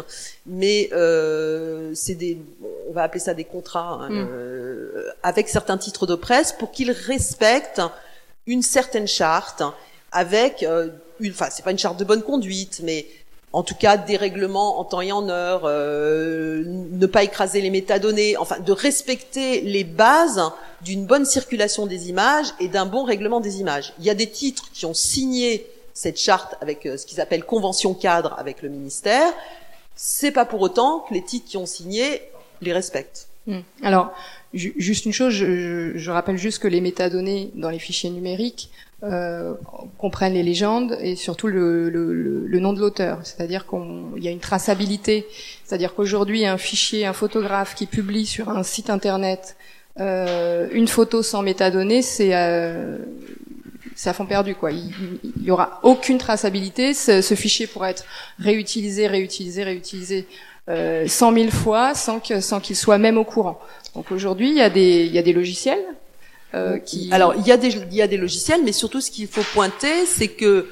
mais 0.44 0.88
euh, 0.92 1.92
c'est 1.94 2.16
des, 2.16 2.36
on 2.88 2.92
va 2.92 3.04
appeler 3.04 3.20
ça 3.20 3.32
des 3.32 3.44
contrats 3.44 4.00
hein, 4.02 4.10
mm. 4.10 4.28
euh, 4.28 5.12
avec 5.22 5.48
certains 5.48 5.78
titres 5.78 6.04
de 6.08 6.16
presse 6.16 6.52
pour 6.52 6.72
qu'ils 6.72 6.90
respectent 6.90 7.80
une 8.48 8.62
certaine 8.62 9.06
charte 9.06 9.62
avec 10.10 10.64
euh, 10.64 10.88
une, 11.20 11.30
enfin 11.30 11.46
c'est 11.52 11.64
pas 11.64 11.70
une 11.70 11.78
charte 11.78 12.00
de 12.00 12.04
bonne 12.04 12.22
conduite, 12.22 12.80
mais 12.82 13.06
en 13.52 13.62
tout 13.62 13.74
cas 13.74 13.96
des 13.96 14.16
règlements 14.16 14.80
en 14.80 14.84
temps 14.84 15.00
et 15.00 15.12
en 15.12 15.28
heure, 15.28 15.62
euh, 15.64 16.64
ne 16.66 17.06
pas 17.06 17.22
écraser 17.22 17.60
les 17.60 17.70
métadonnées, 17.70 18.36
enfin 18.36 18.58
de 18.60 18.72
respecter 18.72 19.60
les 19.60 19.84
bases 19.84 20.42
d'une 20.80 21.06
bonne 21.06 21.24
circulation 21.24 21.86
des 21.86 22.08
images 22.08 22.54
et 22.60 22.68
d'un 22.68 22.86
bon 22.86 23.04
règlement 23.04 23.40
des 23.40 23.60
images. 23.60 23.92
Il 23.98 24.04
y 24.04 24.10
a 24.10 24.14
des 24.14 24.30
titres 24.30 24.70
qui 24.72 24.86
ont 24.86 24.94
signé 24.94 25.66
cette 25.94 26.18
charte 26.18 26.56
avec 26.60 26.86
euh, 26.86 26.96
ce 26.96 27.04
qu'ils 27.04 27.20
appellent 27.20 27.44
convention 27.44 27.94
cadre 27.94 28.34
avec 28.38 28.62
le 28.62 28.70
ministère. 28.70 29.30
C'est 29.94 30.32
pas 30.32 30.46
pour 30.46 30.62
autant 30.62 31.00
que 31.00 31.14
les 31.14 31.22
titres 31.22 31.48
qui 31.48 31.58
ont 31.58 31.66
signé 31.66 32.22
les 32.62 32.72
respectent. 32.72 33.28
Hmm. 33.46 33.60
Alors, 33.82 34.12
juste 34.54 35.04
une 35.04 35.12
chose, 35.12 35.32
je, 35.34 36.10
rappelle 36.10 36.36
juste 36.36 36.60
que 36.60 36.68
les 36.68 36.80
métadonnées 36.80 37.50
dans 37.54 37.70
les 37.70 37.78
fichiers 37.78 38.10
numériques 38.10 38.70
euh, 39.02 39.54
comprennent 39.98 40.34
les 40.34 40.44
légendes 40.44 40.96
et 41.00 41.16
surtout 41.16 41.48
le, 41.48 41.90
le, 41.90 42.60
nom 42.60 42.72
de 42.72 42.80
l'auteur. 42.80 43.18
C'est-à-dire 43.24 43.66
qu'il 43.66 44.22
y 44.22 44.28
a 44.28 44.30
une 44.30 44.38
traçabilité. 44.38 45.26
C'est-à-dire 45.64 45.94
qu'aujourd'hui, 45.94 46.46
un 46.46 46.58
fichier, 46.58 47.04
un 47.04 47.12
photographe 47.12 47.74
qui 47.74 47.86
publie 47.86 48.26
sur 48.26 48.48
un 48.48 48.62
site 48.62 48.90
internet 48.90 49.56
euh, 50.00 50.68
une 50.72 50.88
photo 50.88 51.22
sans 51.22 51.42
métadonnées, 51.42 52.00
c'est 52.00 52.34
euh, 52.34 52.96
à 54.06 54.12
fond 54.14 54.24
perdu 54.24 54.54
quoi. 54.54 54.72
Il, 54.72 54.90
il 55.36 55.42
y 55.42 55.50
aura 55.50 55.80
aucune 55.82 56.18
traçabilité. 56.18 56.94
Ce, 56.94 57.34
fichier 57.34 57.66
pourra 57.66 57.90
être 57.90 58.04
réutilisé, 58.38 59.06
réutilisé, 59.06 59.64
réutilisé 59.64 60.26
euh, 60.68 61.06
100 61.06 61.34
000 61.34 61.50
fois 61.50 61.94
sans 61.94 62.20
que 62.20 62.40
sans 62.40 62.60
qu'il 62.60 62.76
soit 62.76 62.98
même 62.98 63.18
au 63.18 63.24
courant. 63.24 63.60
Donc 63.94 64.10
aujourd'hui, 64.12 64.50
il 64.50 64.56
y 64.56 64.62
a 64.62 64.70
des 64.70 65.04
il 65.06 65.12
y 65.12 65.18
a 65.18 65.22
des 65.22 65.32
logiciels 65.32 65.84
euh, 66.54 66.78
qui. 66.78 67.08
Alors 67.12 67.34
il 67.34 67.46
y 67.46 67.52
a 67.52 67.56
des 67.56 67.68
il 67.68 67.94
y 67.94 68.02
a 68.02 68.06
des 68.06 68.16
logiciels, 68.16 68.62
mais 68.62 68.72
surtout 68.72 69.00
ce 69.00 69.10
qu'il 69.10 69.26
faut 69.26 69.44
pointer, 69.52 70.06
c'est 70.06 70.28
que 70.28 70.68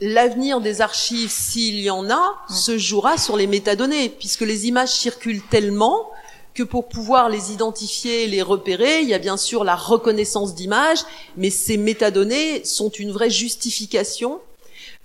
L'avenir 0.00 0.60
des 0.60 0.82
archives, 0.82 1.30
s'il 1.30 1.80
y 1.80 1.88
en 1.88 2.10
a, 2.10 2.34
se 2.50 2.76
jouera 2.76 3.16
sur 3.16 3.38
les 3.38 3.46
métadonnées, 3.46 4.10
puisque 4.10 4.42
les 4.42 4.68
images 4.68 4.90
circulent 4.90 5.42
tellement 5.48 6.10
que 6.52 6.62
pour 6.62 6.88
pouvoir 6.88 7.30
les 7.30 7.52
identifier, 7.52 8.26
les 8.26 8.42
repérer, 8.42 9.00
il 9.00 9.08
y 9.08 9.14
a 9.14 9.18
bien 9.18 9.38
sûr 9.38 9.64
la 9.64 9.74
reconnaissance 9.74 10.54
d'images, 10.54 11.00
mais 11.38 11.48
ces 11.48 11.78
métadonnées 11.78 12.62
sont 12.64 12.90
une 12.90 13.10
vraie 13.10 13.30
justification 13.30 14.40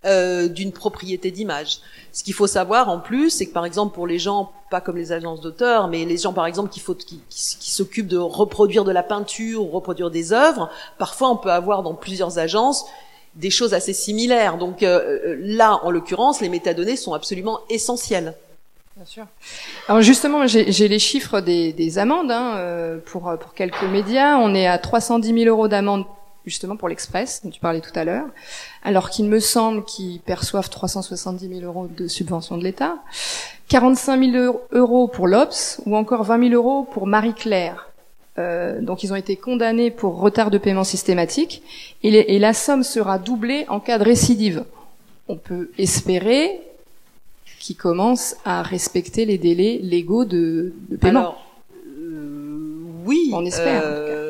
euh, 0.03 0.47
d'une 0.47 0.71
propriété 0.71 1.29
d'image. 1.29 1.77
Ce 2.11 2.23
qu'il 2.23 2.33
faut 2.33 2.47
savoir 2.47 2.89
en 2.89 2.99
plus, 2.99 3.29
c'est 3.29 3.45
que 3.45 3.53
par 3.53 3.65
exemple 3.65 3.93
pour 3.93 4.07
les 4.07 4.17
gens, 4.17 4.51
pas 4.71 4.81
comme 4.81 4.97
les 4.97 5.11
agences 5.11 5.41
d'auteurs, 5.41 5.89
mais 5.89 6.05
les 6.05 6.17
gens 6.17 6.33
par 6.33 6.47
exemple 6.47 6.71
qui, 6.71 6.81
s'occupent 7.29 8.07
de 8.07 8.17
reproduire 8.17 8.83
de 8.83 8.91
la 8.91 9.03
peinture 9.03 9.63
ou 9.63 9.67
reproduire 9.67 10.09
des 10.09 10.33
œuvres, 10.33 10.71
parfois 10.97 11.29
on 11.29 11.37
peut 11.37 11.51
avoir 11.51 11.83
dans 11.83 11.93
plusieurs 11.93 12.39
agences 12.39 12.85
des 13.35 13.51
choses 13.51 13.75
assez 13.75 13.93
similaires. 13.93 14.57
Donc 14.57 14.81
euh, 14.81 15.19
euh 15.23 15.35
là, 15.39 15.79
en 15.83 15.91
l'occurrence, 15.91 16.41
les 16.41 16.49
métadonnées 16.49 16.95
sont 16.95 17.13
absolument 17.13 17.59
essentielles. 17.69 18.33
Bien 18.95 19.05
sûr. 19.05 19.25
Alors 19.87 20.01
justement, 20.01 20.47
j'ai 20.47 20.87
les 20.87 20.99
chiffres 20.99 21.41
des, 21.41 21.73
des 21.73 21.99
amendes 21.99 22.31
hein, 22.31 22.55
euh, 22.57 22.97
pour, 23.05 23.31
pour 23.39 23.53
quelques 23.53 23.83
médias. 23.83 24.37
On 24.37 24.55
est 24.55 24.65
à 24.65 24.79
310 24.79 25.43
000 25.43 25.45
euros 25.45 25.67
d'amende 25.67 26.05
justement 26.45 26.75
pour 26.75 26.89
l'Express, 26.89 27.41
dont 27.43 27.49
tu 27.49 27.59
parlais 27.59 27.81
tout 27.81 27.91
à 27.95 28.03
l'heure, 28.03 28.27
alors 28.83 29.09
qu'il 29.09 29.25
me 29.25 29.39
semble 29.39 29.83
qu'ils 29.85 30.19
perçoivent 30.19 30.69
370 30.69 31.47
000 31.47 31.61
euros 31.61 31.87
de 31.87 32.07
subvention 32.07 32.57
de 32.57 32.63
l'État, 32.63 32.97
45 33.69 34.31
000 34.31 34.67
euros 34.71 35.07
pour 35.07 35.27
l'Obs 35.27 35.81
ou 35.85 35.95
encore 35.95 36.23
20 36.23 36.49
000 36.49 36.53
euros 36.53 36.83
pour 36.83 37.07
Marie-Claire. 37.07 37.87
Euh, 38.37 38.81
donc 38.81 39.03
ils 39.03 39.11
ont 39.11 39.17
été 39.17 39.35
condamnés 39.35 39.91
pour 39.91 40.19
retard 40.19 40.51
de 40.51 40.57
paiement 40.57 40.85
systématique 40.85 41.61
et, 42.01 42.35
et 42.35 42.39
la 42.39 42.53
somme 42.53 42.83
sera 42.83 43.19
doublée 43.19 43.65
en 43.67 43.79
cas 43.79 43.97
de 43.97 44.03
récidive. 44.03 44.63
On 45.27 45.35
peut 45.35 45.69
espérer 45.77 46.61
qui 47.61 47.75
commence 47.75 48.35
à 48.43 48.63
respecter 48.63 49.25
les 49.25 49.37
délais 49.37 49.79
légaux 49.83 50.25
de, 50.25 50.73
de 50.89 50.97
paiement. 50.97 51.19
Alors, 51.19 51.45
euh, 51.87 52.79
oui, 53.05 53.29
on 53.33 53.45
espère. 53.45 53.83
Euh, 53.85 54.20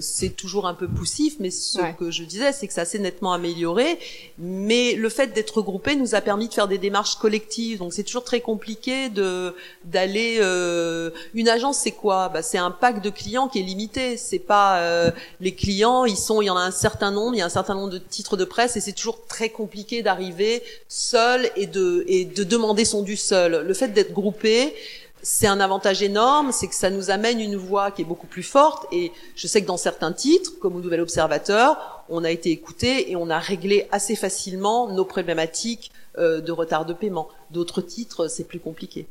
c'est 0.00 0.30
toujours 0.30 0.66
un 0.66 0.74
peu 0.74 0.88
poussif, 0.88 1.36
mais 1.40 1.50
ce 1.50 1.78
que 1.98 2.10
je 2.10 2.24
disais, 2.24 2.52
c'est 2.52 2.66
que 2.66 2.72
ça 2.72 2.84
s'est 2.84 2.98
nettement 2.98 3.32
amélioré. 3.32 3.98
Mais 4.38 4.94
le 4.94 5.08
fait 5.08 5.28
d'être 5.28 5.58
regroupé 5.58 5.96
nous 5.96 6.14
a 6.14 6.20
permis 6.20 6.48
de 6.48 6.54
faire 6.54 6.68
des 6.68 6.78
démarches 6.78 7.16
collectives. 7.16 7.78
Donc 7.78 7.92
c'est 7.92 8.02
toujours 8.02 8.24
très 8.24 8.40
compliqué 8.40 9.08
de 9.08 9.54
d'aller. 9.84 10.38
Euh, 10.40 11.10
une 11.34 11.48
agence, 11.48 11.78
c'est 11.78 11.90
quoi? 11.92 12.28
Bah, 12.28 12.42
c'est 12.42 12.58
un 12.58 12.70
pack 12.70 13.02
de 13.02 13.10
clients 13.10 13.48
qui 13.48 13.60
est 13.60 13.62
limité. 13.62 14.16
C'est 14.16 14.38
pas 14.38 14.80
euh, 14.80 15.10
les 15.40 15.54
clients, 15.54 16.04
ils 16.04 16.16
sont, 16.16 16.42
il 16.42 16.46
y 16.46 16.50
en 16.50 16.56
a 16.56 16.62
un 16.62 16.70
certain 16.70 17.10
nombre, 17.10 17.34
il 17.34 17.38
y 17.38 17.42
a 17.42 17.46
un 17.46 17.50
certain 17.50 17.74
nombre 17.74 17.90
de 17.90 17.98
titres 17.98 18.36
de 18.36 18.44
presse, 18.44 18.76
et 18.76 18.80
c'est 18.80 18.92
toujours 18.92 19.26
très 19.26 19.50
compliqué 19.50 20.02
d'arriver 20.02 20.62
seul 20.88 21.50
et 21.56 21.66
de 21.66 22.04
et 22.06 22.24
de 22.24 22.44
demander 22.44 22.84
son 22.84 23.02
dû 23.02 23.16
seul. 23.16 23.64
Le 23.66 23.74
fait 23.74 23.88
d'être 23.88 24.12
groupé 24.12 24.74
c'est 25.22 25.46
un 25.46 25.60
avantage 25.60 26.02
énorme, 26.02 26.52
c'est 26.52 26.66
que 26.66 26.74
ça 26.74 26.90
nous 26.90 27.10
amène 27.10 27.40
une 27.40 27.56
voix 27.56 27.90
qui 27.90 28.02
est 28.02 28.04
beaucoup 28.04 28.26
plus 28.26 28.42
forte. 28.42 28.86
Et 28.92 29.12
je 29.36 29.46
sais 29.46 29.62
que 29.62 29.66
dans 29.66 29.76
certains 29.76 30.12
titres, 30.12 30.52
comme 30.60 30.76
au 30.76 30.80
Nouvel 30.80 31.00
Observateur, 31.00 32.04
on 32.08 32.24
a 32.24 32.30
été 32.30 32.50
écouté 32.50 33.10
et 33.10 33.16
on 33.16 33.30
a 33.30 33.38
réglé 33.38 33.88
assez 33.92 34.16
facilement 34.16 34.92
nos 34.92 35.04
problématiques 35.04 35.92
euh, 36.18 36.40
de 36.40 36.52
retard 36.52 36.86
de 36.86 36.92
paiement. 36.92 37.28
D'autres 37.50 37.82
titres, 37.82 38.28
c'est 38.28 38.44
plus 38.44 38.60
compliqué. 38.60 39.06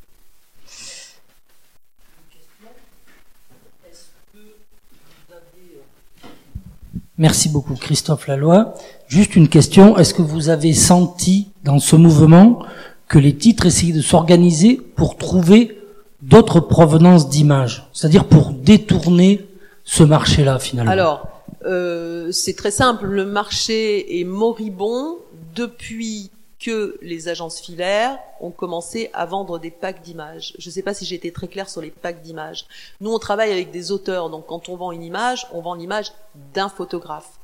Merci 7.17 7.49
beaucoup, 7.49 7.75
Christophe 7.75 8.27
Laloy. 8.27 8.65
Juste 9.07 9.35
une 9.35 9.49
question. 9.49 9.97
Est-ce 9.97 10.13
que 10.13 10.21
vous 10.21 10.47
avez 10.47 10.73
senti 10.73 11.49
dans 11.65 11.79
ce 11.79 11.97
mouvement 11.97 12.63
que 13.09 13.19
les 13.19 13.35
titres 13.35 13.65
essayaient 13.65 13.91
de 13.91 14.01
s'organiser 14.01 14.79
pour 14.95 15.17
trouver 15.17 15.78
d'autres 16.21 16.59
provenances 16.59 17.29
d'images, 17.29 17.89
c'est-à-dire 17.93 18.25
pour 18.25 18.51
détourner 18.51 19.47
ce 19.83 20.03
marché-là 20.03 20.59
finalement 20.59 20.91
Alors, 20.91 21.27
euh, 21.65 22.31
c'est 22.31 22.55
très 22.55 22.71
simple, 22.71 23.05
le 23.07 23.25
marché 23.25 24.19
est 24.19 24.23
moribond 24.23 25.17
depuis 25.55 26.31
que 26.59 26.97
les 27.01 27.29
agences 27.29 27.59
filaires 27.61 28.17
ont 28.41 28.51
commencé 28.51 29.09
à 29.13 29.25
vendre 29.25 29.59
des 29.59 29.71
packs 29.71 30.01
d'images. 30.01 30.53
Je 30.59 30.69
ne 30.69 30.73
sais 30.73 30.81
pas 30.81 30.93
si 30.93 31.05
j'ai 31.05 31.15
été 31.15 31.31
très 31.31 31.47
claire 31.47 31.69
sur 31.69 31.81
les 31.81 31.89
packs 31.89 32.21
d'images. 32.21 32.65
Nous, 32.99 33.11
on 33.11 33.19
travaille 33.19 33.51
avec 33.51 33.71
des 33.71 33.91
auteurs, 33.91 34.29
donc 34.29 34.45
quand 34.45 34.67
on 34.67 34.75
vend 34.75 34.91
une 34.91 35.03
image, 35.03 35.47
on 35.53 35.61
vend 35.61 35.75
l'image 35.75 36.11
d'un 36.53 36.67
photographe. 36.67 37.39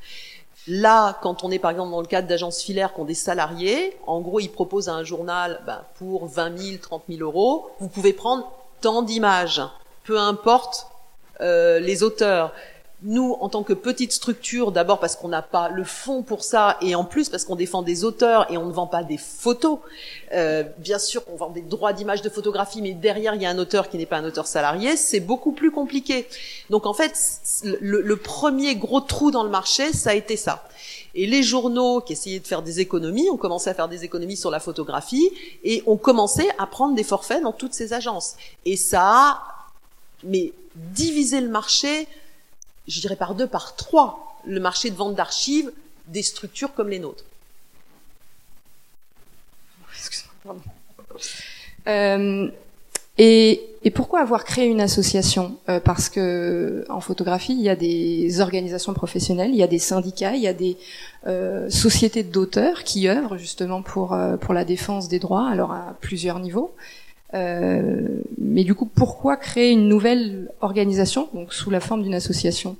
Là, 0.67 1.17
quand 1.21 1.43
on 1.43 1.51
est 1.51 1.59
par 1.59 1.71
exemple 1.71 1.91
dans 1.91 2.01
le 2.01 2.07
cadre 2.07 2.27
d'agences 2.27 2.61
filaires 2.61 2.93
qui 2.93 2.99
ont 2.99 3.05
des 3.05 3.13
salariés, 3.13 3.95
en 4.05 4.19
gros, 4.19 4.39
ils 4.39 4.49
proposent 4.49 4.89
à 4.89 4.93
un 4.93 5.03
journal 5.03 5.61
ben, 5.65 5.81
pour 5.95 6.27
20 6.27 6.57
000, 6.57 6.77
30 6.81 7.03
000 7.07 7.21
euros, 7.21 7.69
vous 7.79 7.87
pouvez 7.87 8.11
prendre 8.11 8.51
tant 8.85 9.01
d'images, 9.01 9.63
peu 10.03 10.19
importe 10.19 10.85
euh, 11.41 11.79
les 11.79 12.03
auteurs. 12.03 12.53
Nous, 13.05 13.37
en 13.39 13.49
tant 13.49 13.63
que 13.63 13.73
petite 13.73 14.11
structure, 14.11 14.71
d'abord 14.71 14.99
parce 14.99 15.15
qu'on 15.15 15.27
n'a 15.27 15.41
pas 15.41 15.69
le 15.69 15.83
fond 15.83 16.23
pour 16.23 16.43
ça, 16.43 16.77
et 16.81 16.95
en 16.95 17.05
plus 17.05 17.29
parce 17.29 17.45
qu'on 17.45 17.55
défend 17.55 17.81
des 17.81 18.03
auteurs 18.03 18.51
et 18.51 18.57
on 18.57 18.65
ne 18.65 18.73
vend 18.73 18.87
pas 18.87 19.03
des 19.03 19.17
photos. 19.17 19.79
Euh, 20.33 20.63
bien 20.79 20.99
sûr, 20.99 21.21
on 21.31 21.35
vend 21.35 21.49
des 21.49 21.61
droits 21.61 21.93
d'image 21.93 22.21
de 22.21 22.29
photographie, 22.29 22.81
mais 22.81 22.93
derrière 22.93 23.35
il 23.35 23.41
y 23.41 23.45
a 23.45 23.49
un 23.49 23.59
auteur 23.59 23.89
qui 23.89 23.97
n'est 23.97 24.05
pas 24.05 24.17
un 24.17 24.25
auteur 24.25 24.47
salarié, 24.47 24.97
c'est 24.97 25.19
beaucoup 25.19 25.51
plus 25.51 25.71
compliqué. 25.71 26.27
Donc 26.69 26.85
en 26.85 26.93
fait, 26.93 27.13
le, 27.63 28.01
le 28.01 28.17
premier 28.17 28.75
gros 28.75 29.01
trou 29.01 29.31
dans 29.31 29.43
le 29.43 29.49
marché, 29.49 29.93
ça 29.93 30.09
a 30.09 30.13
été 30.13 30.35
ça. 30.35 30.67
Et 31.13 31.27
les 31.27 31.43
journaux 31.43 32.01
qui 32.01 32.13
essayaient 32.13 32.39
de 32.39 32.47
faire 32.47 32.61
des 32.61 32.81
économies 32.81 33.29
ont 33.29 33.37
commencé 33.37 33.69
à 33.69 33.73
faire 33.73 33.87
des 33.87 34.03
économies 34.03 34.35
sur 34.35 34.51
la 34.51 34.59
photographie 34.59 35.29
et 35.63 35.81
ont 35.85 35.95
commencé 35.95 36.49
à 36.57 36.67
prendre 36.67 36.93
des 36.93 37.05
forfaits 37.05 37.41
dans 37.41 37.53
toutes 37.53 37.73
ces 37.73 37.93
agences. 37.93 38.35
Et 38.65 38.75
ça 38.75 39.01
a, 39.03 39.43
mais 40.23 40.51
divisé 40.75 41.39
le 41.39 41.47
marché, 41.47 42.07
je 42.87 43.01
dirais 43.01 43.15
par 43.15 43.35
deux, 43.35 43.47
par 43.47 43.75
trois, 43.75 44.39
le 44.45 44.59
marché 44.59 44.89
de 44.89 44.95
vente 44.95 45.15
d'archives 45.15 45.71
des 46.07 46.21
structures 46.21 46.73
comme 46.73 46.89
les 46.89 46.99
nôtres. 46.99 47.23
Euh, 51.87 52.49
et, 53.17 53.61
et, 53.83 53.91
pourquoi 53.91 54.19
avoir 54.19 54.43
créé 54.43 54.65
une 54.65 54.81
association? 54.81 55.57
Euh, 55.69 55.79
Parce 55.79 56.09
que 56.09 56.85
en 56.89 56.99
photographie, 56.99 57.53
il 57.53 57.61
y 57.61 57.69
a 57.69 57.75
des 57.75 58.41
organisations 58.41 58.93
professionnelles, 58.93 59.51
il 59.51 59.57
y 59.57 59.63
a 59.63 59.67
des 59.67 59.79
syndicats, 59.79 60.35
il 60.35 60.41
y 60.41 60.47
a 60.47 60.53
des 60.53 60.77
euh, 61.25 61.69
sociétés 61.69 62.23
d'auteurs 62.23 62.83
qui 62.83 63.07
œuvrent 63.07 63.37
justement 63.37 63.81
pour 63.81 64.13
euh, 64.13 64.35
pour 64.35 64.53
la 64.53 64.65
défense 64.65 65.07
des 65.07 65.19
droits, 65.19 65.47
alors 65.47 65.71
à 65.71 65.95
plusieurs 66.01 66.39
niveaux. 66.39 66.75
Euh, 67.35 68.21
mais 68.37 68.63
du 68.63 68.73
coup, 68.75 68.85
pourquoi 68.85 69.35
créer 69.35 69.71
une 69.71 69.87
nouvelle 69.87 70.49
organisation, 70.61 71.29
donc 71.33 71.53
sous 71.53 71.69
la 71.69 71.79
forme 71.79 72.03
d'une 72.03 72.13
association? 72.13 72.77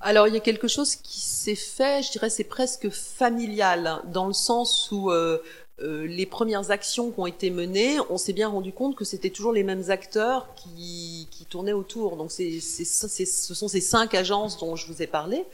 Alors 0.00 0.26
il 0.26 0.34
y 0.34 0.36
a 0.36 0.40
quelque 0.40 0.66
chose 0.66 0.96
qui 0.96 1.20
s'est 1.20 1.54
fait, 1.54 2.02
je 2.02 2.10
dirais 2.10 2.28
c'est 2.28 2.42
presque 2.42 2.88
familial, 2.90 4.00
dans 4.12 4.26
le 4.26 4.32
sens 4.32 4.90
où 4.90 5.12
euh, 5.12 5.38
euh, 5.80 6.06
les 6.06 6.26
premières 6.26 6.72
actions 6.72 7.12
qui 7.12 7.20
ont 7.20 7.26
été 7.26 7.50
menées, 7.50 7.98
on 8.10 8.18
s'est 8.18 8.32
bien 8.32 8.48
rendu 8.48 8.72
compte 8.72 8.96
que 8.96 9.04
c'était 9.04 9.30
toujours 9.30 9.52
les 9.52 9.62
mêmes 9.62 9.90
acteurs 9.90 10.48
qui, 10.56 11.28
qui 11.30 11.44
tournaient 11.44 11.72
autour. 11.72 12.16
Donc 12.16 12.32
c'est, 12.32 12.60
ce 12.60 13.54
sont 13.54 13.68
ces 13.68 13.80
cinq 13.80 14.14
agences 14.14 14.58
dont 14.58 14.74
je 14.74 14.86
vous 14.88 15.02
ai 15.02 15.06
parlé. 15.06 15.44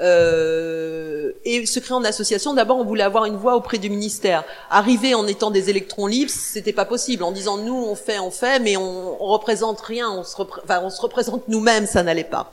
Euh, 0.00 1.32
et 1.44 1.66
se 1.66 1.78
créer 1.78 1.94
en 1.94 2.04
association, 2.04 2.54
d'abord 2.54 2.78
on 2.78 2.84
voulait 2.84 3.02
avoir 3.02 3.26
une 3.26 3.36
voix 3.36 3.54
auprès 3.54 3.78
du 3.78 3.90
ministère. 3.90 4.44
Arriver 4.70 5.14
en 5.14 5.26
étant 5.26 5.50
des 5.50 5.68
électrons 5.68 6.06
libres, 6.06 6.30
c'était 6.30 6.72
pas 6.72 6.86
possible. 6.86 7.22
En 7.22 7.32
disant 7.32 7.58
nous 7.58 7.74
on 7.74 7.94
fait, 7.94 8.18
on 8.18 8.30
fait, 8.30 8.60
mais 8.60 8.76
on, 8.76 9.22
on 9.22 9.26
représente 9.26 9.80
rien, 9.80 10.10
on 10.10 10.24
se, 10.24 10.40
enfin, 10.40 10.80
on 10.82 10.90
se 10.90 11.00
représente 11.00 11.48
nous-mêmes, 11.48 11.86
ça 11.86 12.02
n'allait 12.02 12.24
pas. 12.24 12.50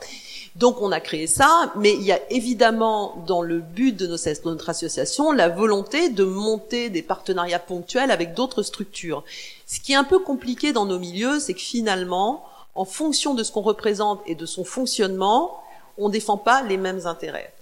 Donc 0.58 0.82
on 0.82 0.90
a 0.90 0.98
créé 0.98 1.28
ça, 1.28 1.72
mais 1.76 1.94
il 1.94 2.02
y 2.02 2.10
a 2.10 2.20
évidemment 2.30 3.22
dans 3.28 3.42
le 3.42 3.60
but 3.60 3.92
de, 3.96 4.08
notre 4.44 4.68
association 4.68 5.30
la 5.30 5.48
volonté 5.48 6.08
de 6.08 6.24
monter 6.24 6.90
des 6.90 7.02
partenariats 7.02 7.60
ponctuels 7.60 8.10
avec 8.10 8.34
d'autres 8.34 8.64
structures. 8.64 9.22
Ce 9.66 9.78
qui 9.78 9.92
est 9.92 9.96
un 9.96 10.04
peu 10.04 10.18
compliqué 10.18 10.72
dans 10.72 10.84
nos 10.84 10.98
milieux, 10.98 11.38
c'est 11.38 11.54
que 11.54 11.60
finalement, 11.60 12.44
en 12.74 12.84
fonction 12.84 13.34
de 13.34 13.44
ce 13.44 13.52
qu'on 13.52 13.60
représente 13.60 14.20
et 14.26 14.34
de 14.34 14.46
son 14.46 14.64
fonctionnement, 14.64 15.62
on 15.98 16.08
défend 16.08 16.36
pas 16.36 16.62
les 16.62 16.76
mêmes 16.76 17.06
intérêts. 17.06 17.52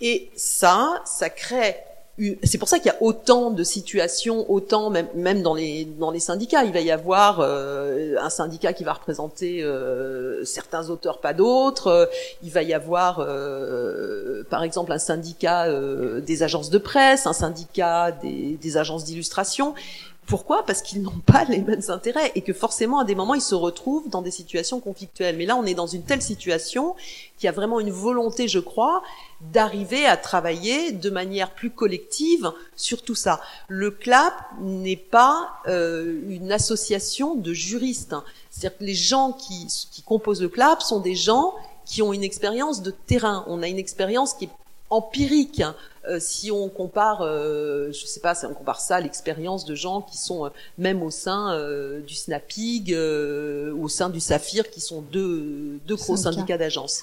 Et 0.00 0.30
ça, 0.36 1.02
ça 1.04 1.28
crée 1.28 1.76
c'est 2.42 2.58
pour 2.58 2.68
ça 2.68 2.78
qu'il 2.78 2.86
y 2.86 2.94
a 2.94 3.02
autant 3.02 3.50
de 3.50 3.62
situations, 3.62 4.50
autant 4.50 4.90
même, 4.90 5.08
même 5.14 5.42
dans 5.42 5.54
les 5.54 5.84
dans 5.84 6.10
les 6.10 6.20
syndicats, 6.20 6.64
il 6.64 6.72
va 6.72 6.80
y 6.80 6.90
avoir 6.90 7.40
euh, 7.40 8.16
un 8.20 8.28
syndicat 8.28 8.72
qui 8.72 8.84
va 8.84 8.92
représenter 8.92 9.62
euh, 9.62 10.44
certains 10.44 10.90
auteurs, 10.90 11.20
pas 11.20 11.32
d'autres. 11.32 11.86
Euh, 11.86 12.06
il 12.42 12.50
va 12.50 12.62
y 12.62 12.74
avoir, 12.74 13.26
par 14.50 14.62
exemple, 14.62 14.92
un 14.92 14.98
syndicat 14.98 15.68
des 16.20 16.42
agences 16.42 16.70
de 16.70 16.78
presse, 16.78 17.26
un 17.26 17.32
syndicat 17.32 18.12
des 18.12 18.76
agences 18.76 19.04
d'illustration. 19.04 19.74
Pourquoi? 20.30 20.64
Parce 20.64 20.80
qu'ils 20.80 21.02
n'ont 21.02 21.18
pas 21.26 21.44
les 21.44 21.58
mêmes 21.58 21.82
intérêts 21.88 22.30
et 22.36 22.42
que 22.42 22.52
forcément 22.52 23.00
à 23.00 23.04
des 23.04 23.16
moments 23.16 23.34
ils 23.34 23.40
se 23.40 23.56
retrouvent 23.56 24.08
dans 24.08 24.22
des 24.22 24.30
situations 24.30 24.78
conflictuelles. 24.78 25.36
Mais 25.36 25.44
là 25.44 25.56
on 25.56 25.64
est 25.64 25.74
dans 25.74 25.88
une 25.88 26.04
telle 26.04 26.22
situation 26.22 26.94
qu'il 27.36 27.46
y 27.46 27.48
a 27.48 27.52
vraiment 27.52 27.80
une 27.80 27.90
volonté, 27.90 28.46
je 28.46 28.60
crois, 28.60 29.02
d'arriver 29.40 30.06
à 30.06 30.16
travailler 30.16 30.92
de 30.92 31.10
manière 31.10 31.50
plus 31.50 31.70
collective 31.70 32.52
sur 32.76 33.02
tout 33.02 33.16
ça. 33.16 33.40
Le 33.66 33.90
CLAP 33.90 34.32
n'est 34.60 34.94
pas 34.94 35.54
euh, 35.66 36.20
une 36.28 36.52
association 36.52 37.34
de 37.34 37.52
juristes. 37.52 38.14
C'est-à-dire 38.50 38.78
que 38.78 38.84
les 38.84 38.94
gens 38.94 39.32
qui, 39.32 39.66
qui 39.90 40.02
composent 40.02 40.42
le 40.42 40.48
CLAP 40.48 40.80
sont 40.80 41.00
des 41.00 41.16
gens 41.16 41.54
qui 41.84 42.02
ont 42.02 42.12
une 42.12 42.22
expérience 42.22 42.82
de 42.82 42.92
terrain. 42.92 43.44
On 43.48 43.62
a 43.64 43.68
une 43.68 43.78
expérience 43.78 44.34
qui 44.34 44.44
est 44.44 44.50
empirique. 44.90 45.62
Euh, 46.08 46.18
si 46.18 46.50
on 46.50 46.68
compare, 46.68 47.20
euh, 47.22 47.92
je 47.92 48.06
sais 48.06 48.20
pas, 48.20 48.34
si 48.34 48.46
on 48.46 48.54
compare 48.54 48.80
ça 48.80 48.96
à 48.96 49.00
l'expérience 49.00 49.64
de 49.64 49.74
gens 49.74 50.00
qui 50.00 50.16
sont 50.16 50.46
euh, 50.46 50.48
même 50.78 51.02
au 51.02 51.10
sein 51.10 51.52
euh, 51.52 52.00
du 52.00 52.14
SNAPIG, 52.14 52.94
au 52.94 53.88
sein 53.88 54.08
du 54.08 54.20
Saphir, 54.20 54.70
qui 54.70 54.80
sont 54.80 55.02
deux, 55.02 55.78
deux 55.86 55.96
gros 55.96 56.16
syndicats 56.16 56.58
d'agences. 56.58 57.02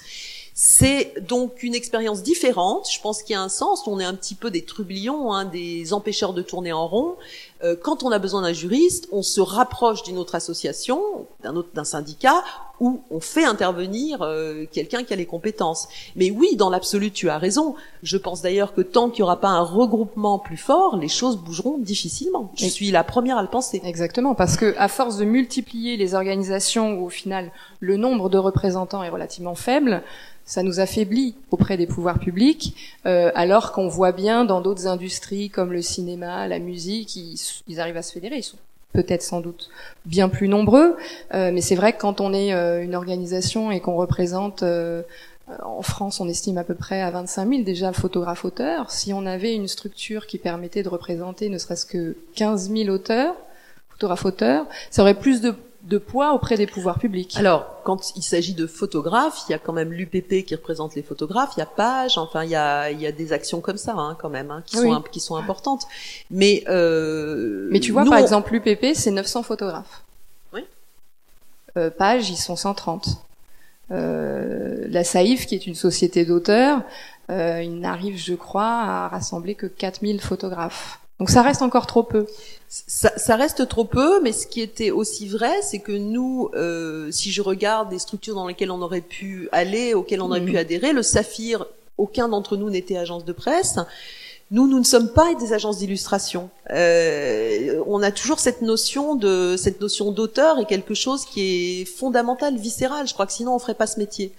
C'est 0.60 1.14
donc 1.20 1.62
une 1.62 1.76
expérience 1.76 2.24
différente. 2.24 2.88
Je 2.90 3.00
pense 3.00 3.22
qu'il 3.22 3.34
y 3.34 3.36
a 3.36 3.40
un 3.40 3.48
sens. 3.48 3.86
On 3.86 4.00
est 4.00 4.04
un 4.04 4.14
petit 4.14 4.34
peu 4.34 4.50
des 4.50 4.64
trublions, 4.64 5.32
hein, 5.32 5.44
des 5.44 5.92
empêcheurs 5.92 6.32
de 6.32 6.42
tourner 6.42 6.72
en 6.72 6.88
rond. 6.88 7.14
Euh, 7.62 7.76
quand 7.80 8.02
on 8.02 8.10
a 8.10 8.18
besoin 8.18 8.42
d'un 8.42 8.52
juriste, 8.52 9.06
on 9.12 9.22
se 9.22 9.40
rapproche 9.40 10.02
d'une 10.02 10.18
autre 10.18 10.34
association, 10.34 11.00
d'un 11.44 11.54
autre 11.54 11.68
d'un 11.74 11.84
syndicat, 11.84 12.42
où 12.80 13.00
on 13.10 13.20
fait 13.20 13.44
intervenir 13.44 14.22
euh, 14.22 14.66
quelqu'un 14.70 15.04
qui 15.04 15.12
a 15.12 15.16
les 15.16 15.26
compétences. 15.26 15.88
Mais 16.16 16.30
oui, 16.30 16.56
dans 16.56 16.70
l'absolu, 16.70 17.10
tu 17.10 17.28
as 17.28 17.38
raison. 17.38 17.74
Je 18.02 18.16
pense 18.16 18.42
d'ailleurs 18.42 18.74
que 18.74 18.80
tant 18.80 19.10
qu'il 19.10 19.22
n'y 19.22 19.24
aura 19.24 19.40
pas 19.40 19.48
un 19.48 19.62
regroupement 19.62 20.38
plus 20.38 20.56
fort, 20.56 20.96
les 20.96 21.08
choses 21.08 21.36
bougeront 21.36 21.78
difficilement. 21.78 22.52
Je 22.56 22.66
suis 22.66 22.90
la 22.90 23.04
première 23.04 23.38
à 23.38 23.42
le 23.42 23.48
penser. 23.48 23.80
Exactement, 23.84 24.34
parce 24.34 24.56
que 24.56 24.74
à 24.78 24.88
force 24.88 25.16
de 25.16 25.24
multiplier 25.24 25.96
les 25.96 26.14
organisations 26.14 26.98
où 26.98 27.06
au 27.06 27.10
final 27.10 27.50
le 27.80 27.96
nombre 27.96 28.28
de 28.28 28.38
représentants 28.38 29.02
est 29.02 29.08
relativement 29.08 29.54
faible, 29.54 30.02
ça 30.48 30.62
nous 30.62 30.80
affaiblit 30.80 31.34
auprès 31.50 31.76
des 31.76 31.86
pouvoirs 31.86 32.18
publics, 32.18 32.74
euh, 33.04 33.30
alors 33.34 33.70
qu'on 33.72 33.86
voit 33.86 34.12
bien 34.12 34.46
dans 34.46 34.62
d'autres 34.62 34.86
industries 34.86 35.50
comme 35.50 35.74
le 35.74 35.82
cinéma, 35.82 36.48
la 36.48 36.58
musique, 36.58 37.16
ils, 37.16 37.80
arrivent 37.80 37.98
à 37.98 38.02
se 38.02 38.12
fédérer. 38.12 38.38
Ils 38.38 38.42
sont 38.42 38.56
peut-être 38.92 39.22
sans 39.22 39.40
doute 39.40 39.70
bien 40.06 40.28
plus 40.28 40.48
nombreux, 40.48 40.96
euh, 41.34 41.50
mais 41.52 41.60
c'est 41.60 41.74
vrai 41.74 41.92
que 41.92 42.00
quand 42.00 42.20
on 42.20 42.32
est 42.32 42.52
euh, 42.52 42.82
une 42.82 42.94
organisation 42.94 43.70
et 43.70 43.80
qu'on 43.80 43.96
représente 43.96 44.64
en 45.62 45.80
France, 45.80 46.20
on 46.20 46.28
estime 46.28 46.58
à 46.58 46.64
peu 46.64 46.74
près 46.74 47.00
à 47.00 47.10
25 47.10 47.48
000 47.48 47.62
déjà 47.62 47.92
photographes-auteurs. 47.92 48.90
Si 48.90 49.14
on 49.14 49.24
avait 49.24 49.54
une 49.54 49.66
structure 49.66 50.26
qui 50.26 50.36
permettait 50.36 50.82
de 50.82 50.90
représenter 50.90 51.48
ne 51.48 51.56
serait-ce 51.56 51.86
que 51.86 52.16
15 52.34 52.70
000 52.70 52.90
auteurs, 52.90 53.34
photographes-auteurs, 53.88 54.66
ça 54.90 55.02
aurait 55.02 55.14
plus 55.14 55.40
de 55.40 55.54
de 55.88 55.98
poids 55.98 56.34
auprès 56.34 56.56
des 56.56 56.66
pouvoirs 56.66 56.98
publics. 56.98 57.36
Alors, 57.36 57.82
quand 57.82 58.14
il 58.16 58.22
s'agit 58.22 58.54
de 58.54 58.66
photographes, 58.66 59.44
il 59.48 59.52
y 59.52 59.54
a 59.54 59.58
quand 59.58 59.72
même 59.72 59.92
l'UPP 59.92 60.44
qui 60.44 60.54
représente 60.54 60.94
les 60.94 61.02
photographes, 61.02 61.52
il 61.56 61.60
y 61.60 61.62
a 61.62 61.66
Page, 61.66 62.18
enfin 62.18 62.44
il 62.44 62.50
y 62.50 62.56
a, 62.56 62.90
il 62.90 63.00
y 63.00 63.06
a 63.06 63.12
des 63.12 63.32
actions 63.32 63.60
comme 63.60 63.78
ça 63.78 63.94
hein, 63.94 64.16
quand 64.20 64.28
même, 64.28 64.50
hein, 64.50 64.62
qui, 64.66 64.76
sont, 64.76 65.02
qui 65.10 65.20
sont 65.20 65.36
importantes. 65.36 65.86
Mais, 66.30 66.64
euh, 66.68 67.68
Mais 67.70 67.80
tu 67.80 67.92
vois, 67.92 68.04
par 68.04 68.18
exemple, 68.18 68.52
l'UPP, 68.52 68.94
c'est 68.94 69.10
900 69.10 69.42
photographes. 69.42 70.02
Oui. 70.52 70.64
Euh, 71.76 71.90
Page, 71.90 72.28
ils 72.28 72.36
sont 72.36 72.56
130. 72.56 73.08
Euh, 73.90 74.84
la 74.88 75.04
Saïf, 75.04 75.46
qui 75.46 75.54
est 75.54 75.66
une 75.66 75.74
société 75.74 76.24
d'auteurs, 76.24 76.82
euh, 77.30 77.62
il 77.62 77.80
n'arrive, 77.80 78.18
je 78.18 78.34
crois, 78.34 78.64
à 78.64 79.08
rassembler 79.08 79.54
que 79.54 79.66
4000 79.66 80.20
photographes. 80.20 81.00
Donc 81.18 81.30
ça 81.30 81.42
reste 81.42 81.62
encore 81.62 81.86
trop 81.86 82.02
peu. 82.02 82.26
Ça, 82.68 83.10
ça, 83.16 83.36
reste 83.36 83.66
trop 83.66 83.84
peu, 83.84 84.22
mais 84.22 84.32
ce 84.32 84.46
qui 84.46 84.60
était 84.60 84.90
aussi 84.90 85.26
vrai, 85.26 85.52
c'est 85.62 85.80
que 85.80 85.92
nous, 85.92 86.50
euh, 86.54 87.10
si 87.10 87.32
je 87.32 87.42
regarde 87.42 87.88
des 87.88 87.98
structures 87.98 88.34
dans 88.34 88.46
lesquelles 88.46 88.70
on 88.70 88.82
aurait 88.82 89.00
pu 89.00 89.48
aller, 89.50 89.94
auxquelles 89.94 90.20
on 90.20 90.26
aurait 90.26 90.44
pu 90.44 90.52
mhm. 90.52 90.58
adhérer, 90.58 90.92
le 90.92 91.02
Saphir, 91.02 91.66
aucun 91.96 92.28
d'entre 92.28 92.56
nous 92.56 92.70
n'était 92.70 92.96
agence 92.96 93.24
de 93.24 93.32
presse. 93.32 93.76
Nous, 94.50 94.66
nous 94.66 94.78
ne 94.78 94.84
sommes 94.84 95.12
pas 95.12 95.34
des 95.34 95.52
agences 95.52 95.78
d'illustration. 95.78 96.48
Euh, 96.70 97.82
on 97.86 98.02
a 98.02 98.10
toujours 98.10 98.38
cette 98.38 98.62
notion 98.62 99.14
de 99.14 99.56
cette 99.58 99.80
notion 99.80 100.10
d'auteur 100.10 100.58
et 100.58 100.64
quelque 100.64 100.94
chose 100.94 101.26
qui 101.26 101.82
est 101.82 101.84
fondamental, 101.84 102.56
viscéral. 102.56 103.06
Je 103.06 103.12
crois 103.12 103.26
que 103.26 103.32
sinon 103.32 103.54
on 103.54 103.58
ferait 103.58 103.74
pas 103.74 103.86
ce 103.86 103.98
métier. 103.98 104.32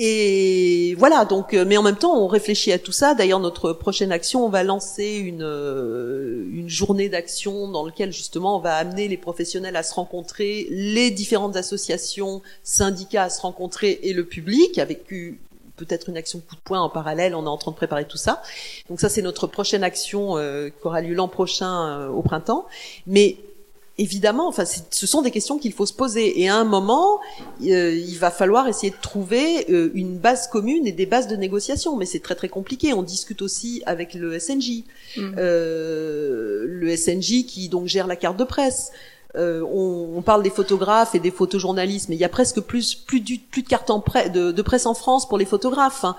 Et 0.00 0.94
voilà, 0.96 1.24
donc, 1.24 1.54
euh, 1.54 1.64
mais 1.66 1.76
en 1.76 1.82
même 1.82 1.96
temps, 1.96 2.16
on 2.16 2.28
réfléchit 2.28 2.70
à 2.70 2.78
tout 2.78 2.92
ça. 2.92 3.14
D'ailleurs, 3.14 3.40
notre 3.40 3.72
prochaine 3.72 4.12
action, 4.12 4.46
on 4.46 4.48
va 4.48 4.62
lancer 4.62 5.16
une, 5.16 5.42
euh, 5.42 6.46
une 6.52 6.68
journée 6.68 7.08
d'action 7.08 7.66
dans 7.66 7.84
laquelle 7.84 8.12
justement 8.12 8.56
on 8.56 8.60
va 8.60 8.76
amener 8.76 9.08
les 9.08 9.16
professionnels 9.16 9.74
à 9.74 9.82
se 9.82 9.92
rencontrer, 9.94 10.68
les 10.70 11.10
différentes 11.10 11.56
associations, 11.56 12.42
syndicats 12.62 13.24
à 13.24 13.30
se 13.30 13.40
rencontrer 13.40 13.98
et 14.04 14.12
le 14.12 14.24
public 14.24 14.78
avec 14.78 15.04
peut-être 15.76 16.08
une 16.08 16.16
action 16.16 16.38
coup 16.38 16.54
de 16.54 16.60
poing 16.60 16.80
en 16.80 16.90
parallèle. 16.90 17.34
On 17.34 17.44
est 17.44 17.48
en 17.48 17.58
train 17.58 17.72
de 17.72 17.76
préparer 17.76 18.04
tout 18.04 18.16
ça. 18.16 18.40
Donc 18.88 19.00
ça, 19.00 19.08
c'est 19.08 19.22
notre 19.22 19.48
prochaine 19.48 19.82
action 19.82 20.38
euh, 20.38 20.68
qui 20.68 20.86
aura 20.86 21.00
lieu 21.00 21.14
l'an 21.14 21.26
prochain 21.26 22.06
au 22.06 22.22
printemps. 22.22 22.66
Mais 23.08 23.36
évidemment, 23.98 24.48
enfin, 24.48 24.64
ce 24.64 25.06
sont 25.06 25.22
des 25.22 25.30
questions 25.30 25.58
qu'il 25.58 25.72
faut 25.72 25.86
se 25.86 25.92
poser. 25.92 26.40
Et 26.40 26.48
à 26.48 26.56
un 26.56 26.64
moment, 26.64 27.20
euh, 27.62 27.94
il 27.94 28.16
va 28.18 28.30
falloir 28.30 28.68
essayer 28.68 28.90
de 28.90 29.00
trouver 29.00 29.66
euh, 29.70 29.90
une 29.94 30.18
base 30.18 30.48
commune 30.48 30.86
et 30.86 30.92
des 30.92 31.06
bases 31.06 31.26
de 31.26 31.36
négociation. 31.36 31.96
Mais 31.96 32.06
c'est 32.06 32.20
très 32.20 32.36
très 32.36 32.48
compliqué. 32.48 32.94
On 32.94 33.02
discute 33.02 33.42
aussi 33.42 33.82
avec 33.86 34.14
le 34.14 34.38
SNJ, 34.38 34.84
mm. 35.16 35.34
euh, 35.38 36.64
le 36.66 36.96
SNJ 36.96 37.44
qui 37.44 37.68
donc 37.68 37.86
gère 37.86 38.06
la 38.06 38.16
carte 38.16 38.38
de 38.38 38.44
presse. 38.44 38.92
On, 39.34 40.14
on, 40.16 40.22
parle 40.22 40.42
des 40.42 40.50
photographes 40.50 41.14
et 41.14 41.20
des 41.20 41.30
photojournalistes, 41.30 42.08
mais 42.08 42.16
il 42.16 42.18
y 42.18 42.24
a 42.24 42.28
presque 42.28 42.60
plus 42.60 42.96
plus, 42.96 43.20
du, 43.20 43.38
plus 43.38 43.62
de 43.62 43.68
cartes 43.68 43.88
en 43.88 44.02
de, 44.34 44.50
de, 44.50 44.62
presse 44.62 44.84
en 44.84 44.94
France 44.94 45.28
pour 45.28 45.38
les 45.38 45.44
photographes. 45.44 46.02
Hein. 46.02 46.16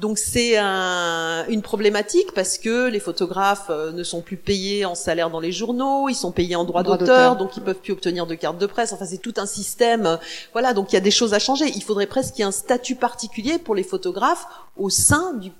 Donc 0.00 0.18
c'est 0.18 0.56
un, 0.56 1.44
une 1.48 1.60
problématique 1.60 2.32
parce 2.34 2.56
que 2.56 2.88
les 2.88 3.00
photographes 3.00 3.66
euh, 3.68 3.92
ne 3.92 4.02
sont 4.02 4.22
plus 4.22 4.38
payés 4.38 4.86
en 4.86 4.94
salaire 4.94 5.28
dans 5.28 5.40
les 5.40 5.52
journaux, 5.52 6.08
ils 6.08 6.14
sont 6.14 6.32
payés 6.32 6.56
en 6.56 6.64
droit, 6.64 6.82
d'auteur, 6.82 7.36
donc 7.36 7.56
ils 7.58 7.62
peuvent 7.62 7.80
plus 7.80 7.92
obtenir 7.92 8.26
de 8.26 8.34
carte 8.34 8.56
de 8.56 8.64
presse. 8.66 8.94
Enfin 8.94 9.04
c'est 9.04 9.18
tout 9.18 9.34
un 9.36 9.44
système. 9.44 10.18
Voilà, 10.52 10.72
donc 10.72 10.92
il 10.92 10.94
y 10.94 10.98
a 10.98 11.02
des 11.02 11.10
choses 11.10 11.34
à 11.34 11.38
changer. 11.38 11.66
Il 11.74 11.82
faudrait 11.82 12.06
presque 12.06 12.34
qu'il 12.34 12.40
y 12.40 12.42
ait 12.42 12.48
un 12.48 12.50
statut 12.50 12.94
particulier 12.94 13.58
pour 13.58 13.74
les 13.74 13.82
photographes 13.82 14.46
au 14.78 14.88
sein 14.88 15.34
du, 15.34 15.52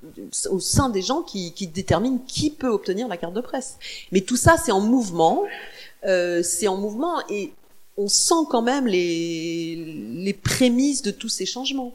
au 0.51 0.59
sein 0.59 0.89
des 0.89 1.03
gens 1.03 1.21
qui, 1.21 1.53
qui 1.53 1.67
déterminent 1.67 2.21
qui 2.27 2.51
peut 2.51 2.69
obtenir 2.69 3.09
la 3.09 3.19
carte 3.19 3.35
de 3.35 3.43
presse. 3.43 3.77
Mais 4.11 4.23
tout 4.23 4.37
ça 4.37 4.57
c'est 4.57 4.73
en 4.73 4.81
mouvement. 4.81 5.43
Euh, 6.07 6.43
c'est 6.43 6.67
en 6.67 6.79
mouvement 6.79 7.17
et 7.29 7.53
on 7.99 8.09
sent 8.09 8.47
quand 8.49 8.63
même 8.63 8.87
les, 8.87 9.77
les 10.15 10.33
prémices 10.33 11.03
de 11.03 11.11
tous 11.11 11.29
ces 11.29 11.45
changements. 11.45 11.93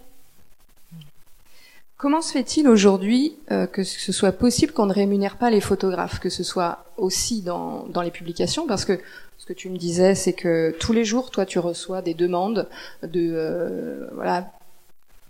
Comment 2.06 2.22
se 2.22 2.34
fait-il 2.34 2.68
aujourd'hui 2.68 3.36
euh, 3.50 3.66
que 3.66 3.84
ce 3.84 4.12
soit 4.12 4.32
possible 4.32 4.74
qu'on 4.74 4.86
ne 4.86 4.94
rémunère 4.94 5.38
pas 5.38 5.50
les 5.50 5.60
photographes, 5.60 6.20
que 6.20 6.30
ce 6.30 6.44
soit 6.44 6.86
aussi 6.98 7.42
dans, 7.42 7.88
dans 7.88 8.04
les 8.04 8.12
publications? 8.12 8.68
Parce 8.68 8.86
que 8.86 9.00
ce 9.40 9.46
que 9.48 9.54
tu 9.54 9.72
me 9.72 9.78
disais, 9.80 10.14
c'est 10.14 10.34
que 10.34 10.76
tous 10.80 10.94
les 10.94 11.04
jours, 11.04 11.32
toi, 11.32 11.48
tu 11.48 11.58
reçois 11.58 12.04
des 12.04 12.14
demandes 12.14 12.70
de 13.02 13.32
euh, 13.34 14.08
voilà 14.14 14.52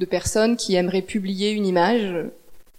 de 0.01 0.05
personnes 0.05 0.57
qui 0.57 0.75
aimeraient 0.75 1.01
publier 1.01 1.51
une 1.51 1.65
image 1.65 2.13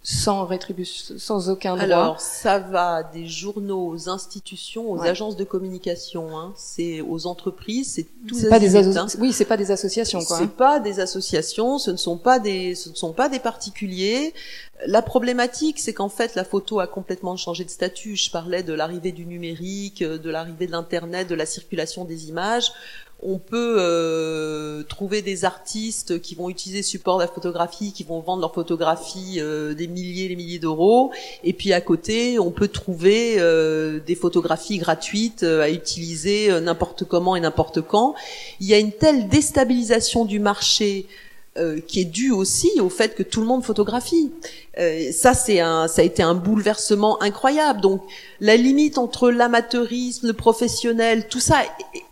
sans 0.03 0.45
rétribution, 0.45 1.15
sans 1.17 1.49
aucun 1.49 1.73
droit 1.75 1.83
Alors, 1.83 2.21
ça 2.21 2.59
va 2.59 3.03
des 3.03 3.27
journaux 3.27 3.89
aux 3.89 4.09
institutions, 4.09 4.89
aux 4.89 5.01
agences 5.01 5.35
de 5.35 5.43
communication. 5.43 6.37
Hein. 6.37 6.53
C'est 6.55 7.01
aux 7.01 7.27
entreprises, 7.27 7.93
c'est 7.93 8.07
tout. 8.25 8.35
C'est 8.35 8.49
pas 8.49 8.59
des 8.59 8.75
hein. 8.75 9.07
oui, 9.19 9.33
c'est 9.33 9.45
pas 9.45 9.57
des 9.57 9.71
associations 9.71 10.23
quoi. 10.23 10.37
C'est 10.37 10.43
hein. 10.45 10.51
pas 10.55 10.79
des 10.79 10.99
associations, 10.99 11.77
ce 11.77 11.91
ne 11.91 11.97
sont 11.97 12.17
pas 12.17 12.39
des, 12.39 12.73
ce 12.73 12.89
ne 12.89 12.95
sont 12.95 13.11
pas 13.11 13.27
des 13.27 13.39
particuliers. 13.39 14.33
La 14.85 15.01
problématique, 15.01 15.79
c'est 15.79 15.93
qu'en 15.93 16.09
fait, 16.09 16.35
la 16.35 16.43
photo 16.43 16.79
a 16.79 16.87
complètement 16.87 17.35
changé 17.35 17.65
de 17.65 17.69
statut. 17.69 18.15
Je 18.15 18.29
parlais 18.29 18.61
de 18.61 18.73
l'arrivée 18.73 19.11
du 19.11 19.25
numérique, 19.25 20.03
de 20.03 20.29
l'arrivée 20.29 20.67
de 20.67 20.71
l'internet, 20.71 21.27
de 21.27 21.35
la 21.35 21.47
circulation 21.47 22.05
des 22.05 22.29
images 22.29 22.71
on 23.23 23.39
peut 23.39 23.77
euh, 23.79 24.83
trouver 24.83 25.23
des 25.23 25.43
artistes 25.43 26.21
qui 26.21 26.35
vont 26.35 26.49
utiliser 26.49 26.83
support 26.83 27.17
de 27.17 27.23
la 27.23 27.27
photographie, 27.27 27.91
qui 27.91 28.03
vont 28.03 28.19
vendre 28.19 28.41
leur 28.41 28.53
photographie 28.53 29.37
euh, 29.39 29.73
des 29.73 29.87
milliers, 29.87 30.27
des 30.27 30.35
milliers 30.35 30.59
d'euros. 30.59 31.11
Et 31.43 31.53
puis 31.53 31.73
à 31.73 31.81
côté, 31.81 32.37
on 32.37 32.51
peut 32.51 32.67
trouver 32.67 33.37
euh, 33.39 33.99
des 34.05 34.15
photographies 34.15 34.77
gratuites 34.77 35.43
à 35.43 35.69
utiliser 35.69 36.61
n'importe 36.61 37.05
comment 37.05 37.35
et 37.35 37.39
n'importe 37.39 37.81
quand. 37.81 38.13
Il 38.59 38.67
y 38.67 38.73
a 38.75 38.77
une 38.77 38.91
telle 38.91 39.27
déstabilisation 39.27 40.25
du 40.25 40.39
marché 40.39 41.07
qui 41.87 42.01
est 42.01 42.05
due 42.05 42.31
aussi 42.31 42.69
au 42.79 42.89
fait 42.89 43.15
que 43.15 43.23
tout 43.23 43.41
le 43.41 43.47
monde 43.47 43.63
photographie. 43.63 44.31
Euh, 44.79 45.11
ça, 45.11 45.33
c'est 45.33 45.59
un, 45.59 45.87
ça 45.87 46.01
a 46.01 46.05
été 46.05 46.21
un 46.21 46.35
bouleversement 46.35 47.21
incroyable. 47.21 47.81
Donc, 47.81 48.03
la 48.39 48.55
limite 48.57 48.97
entre 48.97 49.29
l'amateurisme, 49.29 50.27
le 50.27 50.33
professionnel, 50.33 51.27
tout 51.27 51.39
ça 51.39 51.63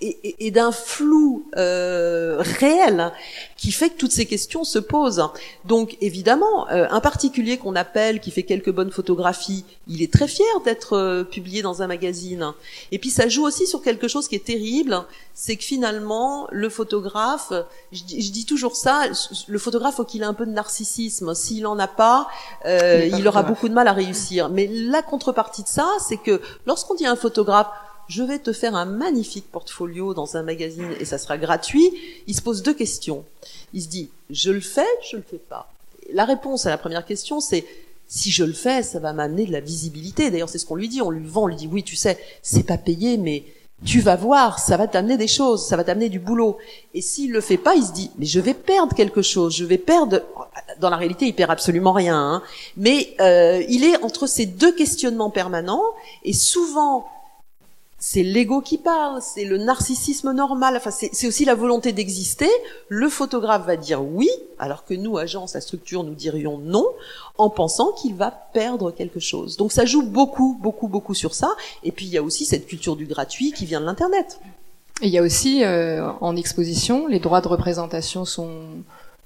est, 0.01 0.51
d'un 0.51 0.71
flou 0.71 1.45
euh, 1.57 2.37
réel 2.39 3.11
qui 3.57 3.71
fait 3.71 3.89
que 3.89 3.97
toutes 3.97 4.11
ces 4.11 4.25
questions 4.25 4.63
se 4.63 4.79
posent. 4.79 5.23
Donc, 5.65 5.97
évidemment, 6.01 6.69
euh, 6.71 6.87
un 6.89 7.01
particulier 7.01 7.57
qu'on 7.57 7.75
appelle, 7.75 8.19
qui 8.19 8.31
fait 8.31 8.43
quelques 8.43 8.71
bonnes 8.71 8.91
photographies, 8.91 9.65
il 9.87 10.01
est 10.01 10.11
très 10.11 10.27
fier 10.27 10.45
d'être 10.63 11.23
publié 11.31 11.61
dans 11.61 11.81
un 11.81 11.87
magazine. 11.87 12.53
Et 12.91 12.99
puis, 12.99 13.09
ça 13.09 13.27
joue 13.27 13.45
aussi 13.45 13.67
sur 13.67 13.81
quelque 13.81 14.07
chose 14.07 14.27
qui 14.27 14.35
est 14.35 14.45
terrible, 14.45 15.05
c'est 15.33 15.57
que 15.57 15.63
finalement, 15.63 16.47
le 16.51 16.69
photographe, 16.69 17.51
je 17.91 18.01
je 18.07 18.31
dis 18.31 18.45
toujours 18.45 18.75
ça, 18.75 19.03
le 19.47 19.59
photographe, 19.59 19.95
faut 19.95 20.03
qu'il 20.03 20.21
ait 20.21 20.25
un 20.25 20.33
peu 20.33 20.45
de 20.45 20.51
narcissisme. 20.51 21.33
S'il 21.35 21.67
en 21.67 21.77
a 21.77 21.87
pas, 21.87 22.27
euh, 22.65 23.09
il 23.11 23.27
aura 23.27 23.43
beaucoup 23.43 23.69
de 23.69 23.73
mal 23.73 23.87
à 23.87 23.93
réussir. 23.93 24.49
Mais 24.49 24.67
la 24.67 25.01
contrepartie 25.01 25.63
de 25.63 25.67
ça, 25.67 25.87
c'est 25.99 26.17
que 26.17 26.41
lorsqu'on 26.65 26.95
dit 26.95 27.05
à 27.05 27.11
un 27.11 27.15
photographe, 27.15 27.67
je 28.07 28.23
vais 28.23 28.39
te 28.39 28.53
faire 28.53 28.75
un 28.75 28.85
magnifique 28.85 29.51
portfolio 29.51 30.13
dans 30.13 30.37
un 30.37 30.43
magazine 30.43 30.91
et 30.99 31.05
ça 31.05 31.17
sera 31.17 31.37
gratuit, 31.37 31.91
il 32.27 32.35
se 32.35 32.41
pose 32.41 32.61
deux 32.61 32.73
questions. 32.73 33.25
Il 33.73 33.81
se 33.81 33.87
dit, 33.87 34.09
je 34.29 34.51
le 34.51 34.61
fais, 34.61 34.85
je 35.09 35.17
le 35.17 35.23
fais 35.23 35.37
pas. 35.37 35.71
La 36.13 36.25
réponse 36.25 36.65
à 36.65 36.69
la 36.69 36.77
première 36.77 37.05
question, 37.05 37.39
c'est 37.39 37.65
si 38.07 38.31
je 38.31 38.43
le 38.43 38.53
fais, 38.53 38.83
ça 38.83 38.99
va 38.99 39.13
m'amener 39.13 39.45
de 39.45 39.51
la 39.51 39.59
visibilité. 39.59 40.29
D'ailleurs, 40.29 40.49
c'est 40.49 40.59
ce 40.59 40.65
qu'on 40.65 40.75
lui 40.75 40.89
dit. 40.89 41.01
On 41.01 41.09
lui 41.09 41.25
vend, 41.25 41.43
on 41.43 41.47
lui 41.47 41.55
dit 41.55 41.67
oui, 41.67 41.83
tu 41.83 41.95
sais, 41.95 42.19
c'est 42.41 42.63
pas 42.63 42.77
payé, 42.77 43.17
mais 43.17 43.43
tu 43.85 44.01
vas 44.01 44.15
voir, 44.15 44.59
ça 44.59 44.77
va 44.77 44.87
t'amener 44.87 45.15
des 45.15 45.27
choses, 45.27 45.65
ça 45.65 45.77
va 45.77 45.83
t'amener 45.83 46.09
du 46.09 46.19
boulot. 46.19 46.57
Et 46.93 47.01
s'il 47.01 47.31
le 47.31 47.39
fait 47.39 47.57
pas, 47.57 47.75
il 47.75 47.83
se 47.83 47.91
dit, 47.91 48.11
mais 48.17 48.25
je 48.25 48.39
vais 48.39 48.55
perdre 48.55 48.95
quelque 48.95 49.21
chose, 49.21 49.55
je 49.55 49.63
vais 49.63 49.77
perdre. 49.77 50.21
Dans 50.79 50.89
la 50.89 50.97
réalité, 50.97 51.27
il 51.27 51.33
perd 51.33 51.51
absolument 51.51 51.93
rien. 51.93 52.17
Hein. 52.17 52.43
Mais 52.75 53.15
euh, 53.21 53.63
il 53.69 53.83
est 53.83 54.03
entre 54.03 54.27
ces 54.27 54.47
deux 54.47 54.73
questionnements 54.73 55.29
permanents, 55.29 55.83
et 56.23 56.33
souvent 56.33 57.05
c'est 58.07 58.21
l'ego 58.21 58.61
qui 58.61 58.77
parle, 58.77 59.19
c'est 59.19 59.45
le 59.45 59.57
narcissisme 59.57 60.31
normal, 60.31 60.75
enfin 60.77 60.91
c'est 60.91 61.27
aussi 61.27 61.43
la 61.43 61.55
volonté 61.55 61.91
d'exister. 61.91 62.51
Le 62.87 63.09
photographe 63.09 63.65
va 63.65 63.77
dire 63.77 64.03
oui, 64.03 64.29
alors 64.59 64.85
que 64.85 64.93
nous, 64.93 65.17
agence, 65.17 65.55
la 65.55 65.59
structure, 65.59 66.03
nous 66.03 66.13
dirions 66.13 66.59
non, 66.59 66.85
en 67.39 67.49
pensant 67.49 67.93
qu'il 67.93 68.13
va 68.13 68.29
perdre 68.29 68.91
quelque 68.91 69.19
chose. 69.19 69.57
Donc 69.57 69.71
ça 69.71 69.85
joue 69.85 70.03
beaucoup, 70.03 70.55
beaucoup, 70.61 70.87
beaucoup 70.87 71.15
sur 71.15 71.33
ça. 71.33 71.49
Et 71.83 71.91
puis 71.91 72.05
il 72.05 72.11
y 72.11 72.17
a 72.19 72.21
aussi 72.21 72.45
cette 72.45 72.67
culture 72.67 72.95
du 72.95 73.07
gratuit 73.07 73.51
qui 73.51 73.65
vient 73.65 73.81
de 73.81 73.87
l'Internet. 73.87 74.39
Et 75.01 75.07
il 75.07 75.11
y 75.11 75.17
a 75.17 75.23
aussi 75.23 75.63
euh, 75.63 76.07
en 76.21 76.35
exposition, 76.35 77.07
les 77.07 77.19
droits 77.19 77.41
de 77.41 77.47
représentation 77.47 78.23
sont 78.23 78.51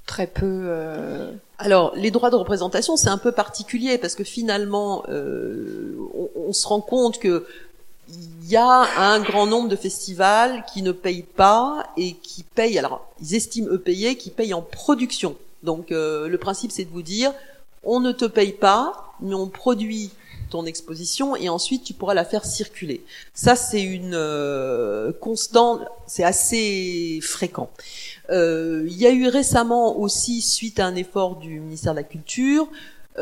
très 0.06 0.26
peu... 0.26 0.46
Euh... 0.46 1.32
Alors, 1.58 1.92
les 1.98 2.12
droits 2.12 2.30
de 2.30 2.38
représentation, 2.38 2.96
c'est 2.96 3.10
un 3.10 3.18
peu 3.18 3.34
particulier 3.34 3.98
parce 3.98 4.16
que 4.16 4.24
finalement, 4.24 5.04
euh, 5.10 5.98
on, 6.16 6.30
on, 6.48 6.54
se 6.54 6.66
rend 6.66 6.80
compte 6.80 7.20
que 7.20 7.46
il 8.10 8.50
y 8.50 8.56
a 8.56 8.88
un 8.98 9.20
grand 9.20 9.46
nombre 9.46 9.70
de 9.70 9.76
festivals 9.76 10.64
qui 10.74 10.82
ne 10.82 10.92
payent 10.92 11.24
pas 11.24 11.88
et 11.98 12.14
qui 12.14 12.44
payent, 12.44 12.80
alors 12.80 13.08
ils 13.22 13.36
estiment 13.36 13.70
eux 13.70 13.80
payer, 13.80 14.16
qui 14.16 14.32
payent 14.32 14.54
en 14.54 14.62
production. 14.62 15.36
Donc 15.64 15.92
euh, 15.92 16.28
le 16.28 16.38
principe 16.38 16.72
c'est 16.72 16.86
de 16.86 16.90
vous 16.90 17.04
dire, 17.04 17.32
on 17.84 18.00
ne 18.00 18.12
te 18.12 18.26
paye 18.26 18.54
pas, 18.54 19.14
mais 19.22 19.36
on 19.36 19.48
produit 19.48 20.12
ton 20.50 20.66
exposition 20.66 21.36
et 21.36 21.48
ensuite 21.48 21.84
tu 21.84 21.94
pourras 21.94 22.16
la 22.16 22.26
faire 22.26 22.44
circuler. 22.44 23.04
Ça 23.36 23.56
c'est 23.56 23.84
une 23.84 24.16
euh, 24.16 25.12
constante, 25.12 25.82
c'est 26.08 26.24
assez 26.24 27.20
fréquent. 27.22 27.70
Euh, 28.32 28.86
il 28.88 28.98
y 28.98 29.06
a 29.06 29.12
eu 29.12 29.28
récemment 29.28 29.98
aussi, 30.00 30.42
suite 30.42 30.80
à 30.80 30.88
un 30.88 30.96
effort 30.96 31.36
du 31.36 31.60
ministère 31.60 31.94
de 31.94 32.00
la 32.00 32.04
Culture, 32.04 32.68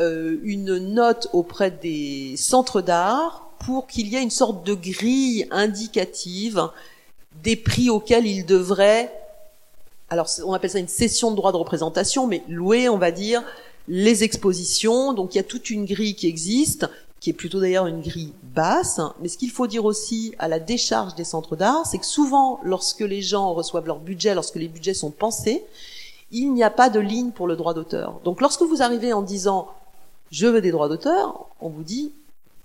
une 0.00 0.78
note 0.78 1.26
auprès 1.32 1.72
des 1.72 2.36
centres 2.36 2.82
d'art 2.82 3.47
pour 3.60 3.86
qu'il 3.86 4.08
y 4.08 4.16
ait 4.16 4.22
une 4.22 4.30
sorte 4.30 4.64
de 4.64 4.74
grille 4.74 5.46
indicative 5.50 6.68
des 7.42 7.56
prix 7.56 7.90
auxquels 7.90 8.26
ils 8.26 8.44
devraient, 8.44 9.12
alors 10.10 10.28
on 10.44 10.52
appelle 10.54 10.70
ça 10.70 10.78
une 10.78 10.88
cession 10.88 11.30
de 11.30 11.36
droit 11.36 11.52
de 11.52 11.56
représentation, 11.56 12.26
mais 12.26 12.42
louer, 12.48 12.88
on 12.88 12.98
va 12.98 13.10
dire, 13.10 13.42
les 13.88 14.24
expositions. 14.24 15.12
Donc 15.12 15.34
il 15.34 15.38
y 15.38 15.40
a 15.40 15.44
toute 15.44 15.70
une 15.70 15.84
grille 15.84 16.14
qui 16.14 16.26
existe, 16.26 16.88
qui 17.20 17.30
est 17.30 17.34
plutôt 17.34 17.60
d'ailleurs 17.60 17.86
une 17.86 18.00
grille 18.00 18.32
basse. 18.42 19.00
Mais 19.20 19.28
ce 19.28 19.36
qu'il 19.36 19.50
faut 19.50 19.66
dire 19.66 19.84
aussi 19.84 20.34
à 20.38 20.48
la 20.48 20.60
décharge 20.60 21.14
des 21.14 21.24
centres 21.24 21.56
d'art, 21.56 21.86
c'est 21.86 21.98
que 21.98 22.06
souvent, 22.06 22.60
lorsque 22.62 23.00
les 23.00 23.22
gens 23.22 23.52
reçoivent 23.52 23.86
leur 23.86 23.98
budget, 23.98 24.34
lorsque 24.34 24.56
les 24.56 24.68
budgets 24.68 24.94
sont 24.94 25.10
pensés, 25.10 25.64
il 26.30 26.52
n'y 26.52 26.62
a 26.62 26.70
pas 26.70 26.90
de 26.90 27.00
ligne 27.00 27.30
pour 27.30 27.46
le 27.46 27.56
droit 27.56 27.74
d'auteur. 27.74 28.20
Donc 28.24 28.40
lorsque 28.40 28.62
vous 28.62 28.82
arrivez 28.82 29.12
en 29.12 29.22
disant 29.22 29.68
je 30.30 30.46
veux 30.46 30.60
des 30.60 30.70
droits 30.70 30.88
d'auteur, 30.88 31.46
on 31.60 31.70
vous 31.70 31.82
dit 31.82 32.12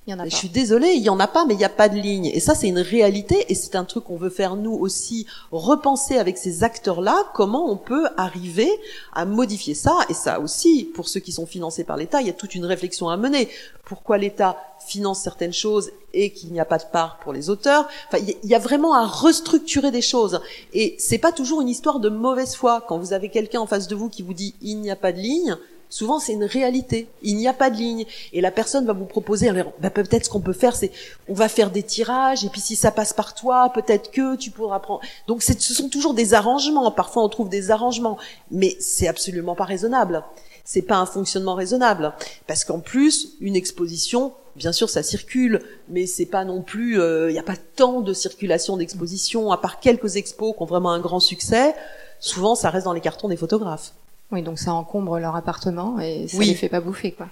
je 0.07 0.35
suis 0.35 0.49
désolée, 0.49 0.93
il 0.93 1.03
y 1.03 1.09
en 1.09 1.19
a 1.19 1.27
pas, 1.27 1.45
mais 1.45 1.53
il 1.53 1.57
n'y 1.57 1.65
a 1.65 1.69
pas 1.69 1.89
de 1.89 1.97
ligne. 1.97 2.25
Et 2.25 2.39
ça, 2.39 2.55
c'est 2.55 2.67
une 2.67 2.79
réalité, 2.79 3.45
et 3.49 3.55
c'est 3.55 3.75
un 3.75 3.85
truc 3.85 4.05
qu'on 4.05 4.17
veut 4.17 4.29
faire 4.29 4.55
nous 4.55 4.73
aussi, 4.73 5.25
repenser 5.51 6.17
avec 6.17 6.37
ces 6.37 6.63
acteurs-là, 6.63 7.31
comment 7.33 7.71
on 7.71 7.77
peut 7.77 8.07
arriver 8.17 8.69
à 9.13 9.25
modifier 9.25 9.73
ça. 9.73 9.97
Et 10.09 10.13
ça 10.13 10.39
aussi, 10.39 10.89
pour 10.93 11.07
ceux 11.07 11.19
qui 11.19 11.31
sont 11.31 11.45
financés 11.45 11.83
par 11.83 11.97
l'État, 11.97 12.21
il 12.21 12.27
y 12.27 12.29
a 12.29 12.33
toute 12.33 12.55
une 12.55 12.65
réflexion 12.65 13.09
à 13.09 13.17
mener. 13.17 13.47
Pourquoi 13.85 14.17
l'État 14.17 14.57
finance 14.85 15.21
certaines 15.21 15.53
choses 15.53 15.91
et 16.13 16.31
qu'il 16.31 16.51
n'y 16.51 16.59
a 16.59 16.65
pas 16.65 16.77
de 16.77 16.85
part 16.91 17.19
pour 17.19 17.31
les 17.31 17.49
auteurs? 17.49 17.87
Enfin, 18.07 18.23
il 18.43 18.49
y 18.49 18.55
a 18.55 18.59
vraiment 18.59 18.93
à 18.93 19.05
restructurer 19.05 19.91
des 19.91 20.01
choses. 20.01 20.41
Et 20.73 20.95
c'est 20.99 21.17
pas 21.17 21.31
toujours 21.31 21.61
une 21.61 21.69
histoire 21.69 21.99
de 21.99 22.09
mauvaise 22.09 22.55
foi. 22.55 22.83
Quand 22.87 22.97
vous 22.97 23.13
avez 23.13 23.29
quelqu'un 23.29 23.61
en 23.61 23.67
face 23.67 23.87
de 23.87 23.95
vous 23.95 24.09
qui 24.09 24.21
vous 24.21 24.33
dit 24.33 24.55
il 24.61 24.79
n'y 24.79 24.91
a 24.91 24.95
pas 24.95 25.11
de 25.11 25.19
ligne, 25.19 25.57
Souvent, 25.93 26.17
c'est 26.17 26.33
une 26.33 26.43
réalité. 26.43 27.07
Il 27.21 27.37
n'y 27.37 27.47
a 27.47 27.53
pas 27.53 27.69
de 27.69 27.75
ligne. 27.75 28.05
Et 28.31 28.41
la 28.41 28.49
personne 28.49 28.83
va 28.87 28.93
vous 28.93 29.05
proposer, 29.05 29.51
bah, 29.79 29.91
peut-être 29.91 30.25
ce 30.25 30.29
qu'on 30.31 30.41
peut 30.41 30.51
faire, 30.51 30.75
c'est, 30.75 30.91
on 31.29 31.35
va 31.35 31.47
faire 31.47 31.69
des 31.69 31.83
tirages, 31.83 32.43
et 32.43 32.49
puis 32.49 32.61
si 32.61 32.75
ça 32.75 32.89
passe 32.89 33.13
par 33.13 33.35
toi, 33.35 33.71
peut-être 33.75 34.09
que 34.09 34.35
tu 34.35 34.49
pourras 34.49 34.79
prendre. 34.79 35.01
Donc, 35.27 35.43
ce 35.43 35.53
sont 35.53 35.89
toujours 35.89 36.15
des 36.15 36.33
arrangements. 36.33 36.89
Parfois, 36.89 37.23
on 37.23 37.29
trouve 37.29 37.47
des 37.47 37.69
arrangements. 37.69 38.17
Mais 38.49 38.75
c'est 38.79 39.07
absolument 39.07 39.53
pas 39.53 39.65
raisonnable. 39.65 40.23
C'est 40.65 40.81
pas 40.81 40.97
un 40.97 41.05
fonctionnement 41.05 41.53
raisonnable. 41.53 42.13
Parce 42.47 42.65
qu'en 42.65 42.79
plus, 42.79 43.33
une 43.39 43.55
exposition, 43.55 44.33
bien 44.55 44.71
sûr, 44.71 44.89
ça 44.89 45.03
circule, 45.03 45.61
mais 45.89 46.07
c'est 46.07 46.25
pas 46.25 46.43
non 46.43 46.63
plus, 46.63 46.93
il 46.93 47.01
euh, 47.01 47.31
n'y 47.31 47.37
a 47.37 47.43
pas 47.43 47.57
tant 47.75 48.01
de 48.01 48.13
circulation 48.13 48.77
d'exposition, 48.77 49.51
à 49.51 49.57
part 49.57 49.79
quelques 49.79 50.15
expos 50.15 50.55
qui 50.55 50.63
ont 50.63 50.65
vraiment 50.65 50.89
un 50.89 50.99
grand 50.99 51.19
succès. 51.19 51.75
Souvent, 52.19 52.55
ça 52.55 52.71
reste 52.71 52.85
dans 52.85 52.93
les 52.93 53.01
cartons 53.01 53.27
des 53.27 53.37
photographes. 53.37 53.93
Oui, 54.33 54.41
donc 54.41 54.57
ça 54.57 54.73
encombre 54.73 55.19
leur 55.19 55.35
appartement 55.35 55.99
et 55.99 56.27
ça 56.27 56.37
ne 56.37 56.43
les 56.43 56.55
fait 56.55 56.67
pas 56.67 56.81
bouffer, 56.81 57.11
quoi. 57.11 57.27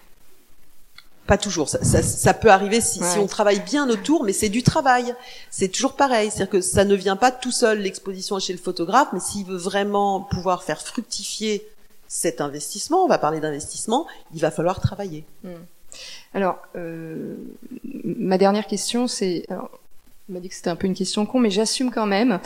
Pas 1.25 1.39
toujours. 1.39 1.67
Ça, 1.67 1.83
ça, 1.83 2.03
ça 2.03 2.35
peut 2.35 2.51
arriver 2.51 2.79
si, 2.79 3.03
si, 3.03 3.17
on 3.17 3.25
travaille 3.25 3.59
bien 3.61 3.89
autour, 3.89 4.23
mais 4.23 4.33
c'est 4.33 4.49
du 4.49 4.61
travail. 4.61 5.15
C'est 5.49 5.69
toujours 5.69 5.93
pareil. 5.93 6.29
C'est-à-dire 6.29 6.49
que 6.51 6.61
ça 6.61 6.85
ne 6.85 6.93
vient 6.93 7.15
pas 7.15 7.31
tout 7.31 7.51
seul, 7.51 7.79
l'exposition 7.79 8.37
chez 8.37 8.53
le 8.53 8.59
photographe, 8.59 9.07
mais 9.13 9.19
s'il 9.19 9.47
veut 9.47 9.57
vraiment 9.57 10.21
pouvoir 10.21 10.61
faire 10.61 10.79
fructifier 10.79 11.67
cet 12.07 12.39
investissement, 12.39 13.03
on 13.03 13.07
va 13.07 13.17
parler 13.17 13.39
d'investissement, 13.39 14.05
il 14.35 14.41
va 14.41 14.51
falloir 14.51 14.79
travailler. 14.79 15.25
Hmm. 15.43 15.55
Alors, 16.35 16.59
euh, 16.75 17.35
ma 18.03 18.37
dernière 18.37 18.67
question, 18.67 19.07
c'est... 19.07 19.47
On 19.49 20.33
m'a 20.33 20.39
dit 20.39 20.49
que 20.49 20.55
c'était 20.55 20.69
un 20.69 20.75
peu 20.75 20.85
une 20.85 20.93
question 20.93 21.25
con, 21.25 21.39
mais 21.39 21.49
j'assume 21.49 21.89
quand 21.89 22.05
même. 22.05 22.39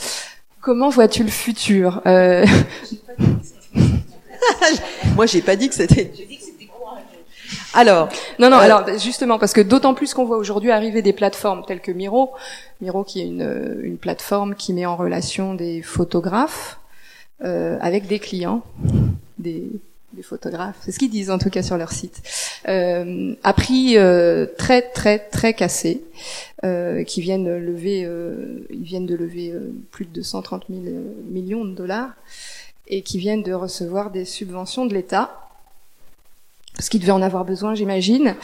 Comment 0.62 0.90
vois-tu 0.90 1.24
le 1.24 1.30
futur? 1.30 2.02
Euh... 2.06 2.46
Moi, 5.16 5.26
j'ai 5.26 5.42
pas 5.42 5.56
dit 5.56 5.70
que 5.70 5.76
c'était. 5.76 6.12
Alors, 7.74 8.10
non, 8.40 8.50
non. 8.50 8.58
Euh, 8.58 8.62
alors, 8.62 8.86
justement, 8.98 9.38
parce 9.38 9.54
que 9.54 9.62
d'autant 9.62 9.94
plus 9.94 10.14
qu'on 10.14 10.26
voit 10.26 10.38
aujourd'hui 10.38 10.72
arriver 10.72 11.02
des 11.02 11.14
plateformes 11.14 11.64
telles 11.66 11.82
que 11.82 11.92
Miro, 11.92 12.32
Miro 12.82 13.04
qui 13.04 13.22
est 13.22 13.26
une, 13.26 13.80
une 13.84 13.98
plateforme 13.98 14.56
qui 14.56 14.74
met 14.74 14.86
en 14.86 14.96
relation 14.96 15.54
des 15.54 15.82
photographes 15.82 16.80
euh, 17.44 17.78
avec 17.82 18.08
des 18.08 18.20
clients, 18.20 18.64
des, 19.38 19.70
des 20.14 20.24
photographes. 20.24 20.78
C'est 20.82 20.92
ce 20.92 21.00
qu'ils 21.00 21.10
disent 21.10 21.30
en 21.30 21.38
tout 21.38 21.50
cas 21.50 21.64
sur 21.64 21.78
leur 21.78 21.92
site. 21.92 22.22
Euh, 22.68 23.36
à 23.44 23.54
prix 23.54 23.98
euh, 23.98 24.46
très 24.58 24.82
très 24.82 25.20
très 25.20 25.54
cassé, 25.54 26.02
euh, 26.64 27.04
qui 27.04 27.22
viennent 27.22 27.58
lever, 27.58 28.04
euh, 28.06 28.66
ils 28.70 28.84
viennent 28.84 29.06
de 29.06 29.16
lever 29.16 29.52
euh, 29.52 29.74
plus 29.92 30.06
de 30.06 30.12
230 30.12 30.64
000 30.70 30.82
millions 31.30 31.66
de 31.66 31.76
dollars 31.76 32.12
et 32.88 33.02
qui 33.02 33.18
viennent 33.18 33.44
de 33.44 33.54
recevoir 33.54 34.12
des 34.12 34.26
subventions 34.26 34.86
de 34.86 34.94
l'État 34.94 35.46
parce 36.76 36.90
qu'ils 36.90 37.00
devaient 37.00 37.12
en 37.12 37.22
avoir 37.22 37.46
besoin, 37.46 37.74
j'imagine. 37.74 38.36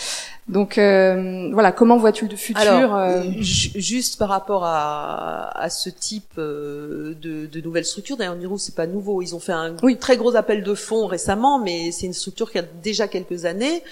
Donc 0.48 0.78
euh, 0.78 1.50
voilà, 1.54 1.72
comment 1.72 1.98
vois-tu 1.98 2.28
le 2.28 2.36
futur 2.36 2.62
Alors, 2.62 2.96
euh, 2.96 3.24
Juste 3.40 4.18
par 4.18 4.30
rapport 4.30 4.64
à, 4.66 5.50
à 5.58 5.70
ce 5.70 5.90
type 5.90 6.34
euh, 6.38 7.14
de, 7.22 7.46
de 7.46 7.62
nouvelles 7.62 7.86
structures, 7.86 8.18
d'ailleurs 8.18 8.36
Niro 8.36 8.58
c'est 8.58 8.76
pas 8.76 8.88
nouveau, 8.88 9.22
ils 9.22 9.36
ont 9.36 9.40
fait 9.40 9.52
un 9.52 9.76
oui. 9.84 9.98
très 9.98 10.18
gros 10.18 10.36
appel 10.36 10.64
de 10.64 10.74
fonds 10.74 11.08
récemment, 11.08 11.60
mais 11.60 11.92
c'est 11.92 12.06
une 12.06 12.14
structure 12.14 12.52
qui 12.52 12.58
a 12.58 12.64
déjà 12.84 13.08
quelques 13.08 13.46
années. 13.46 13.84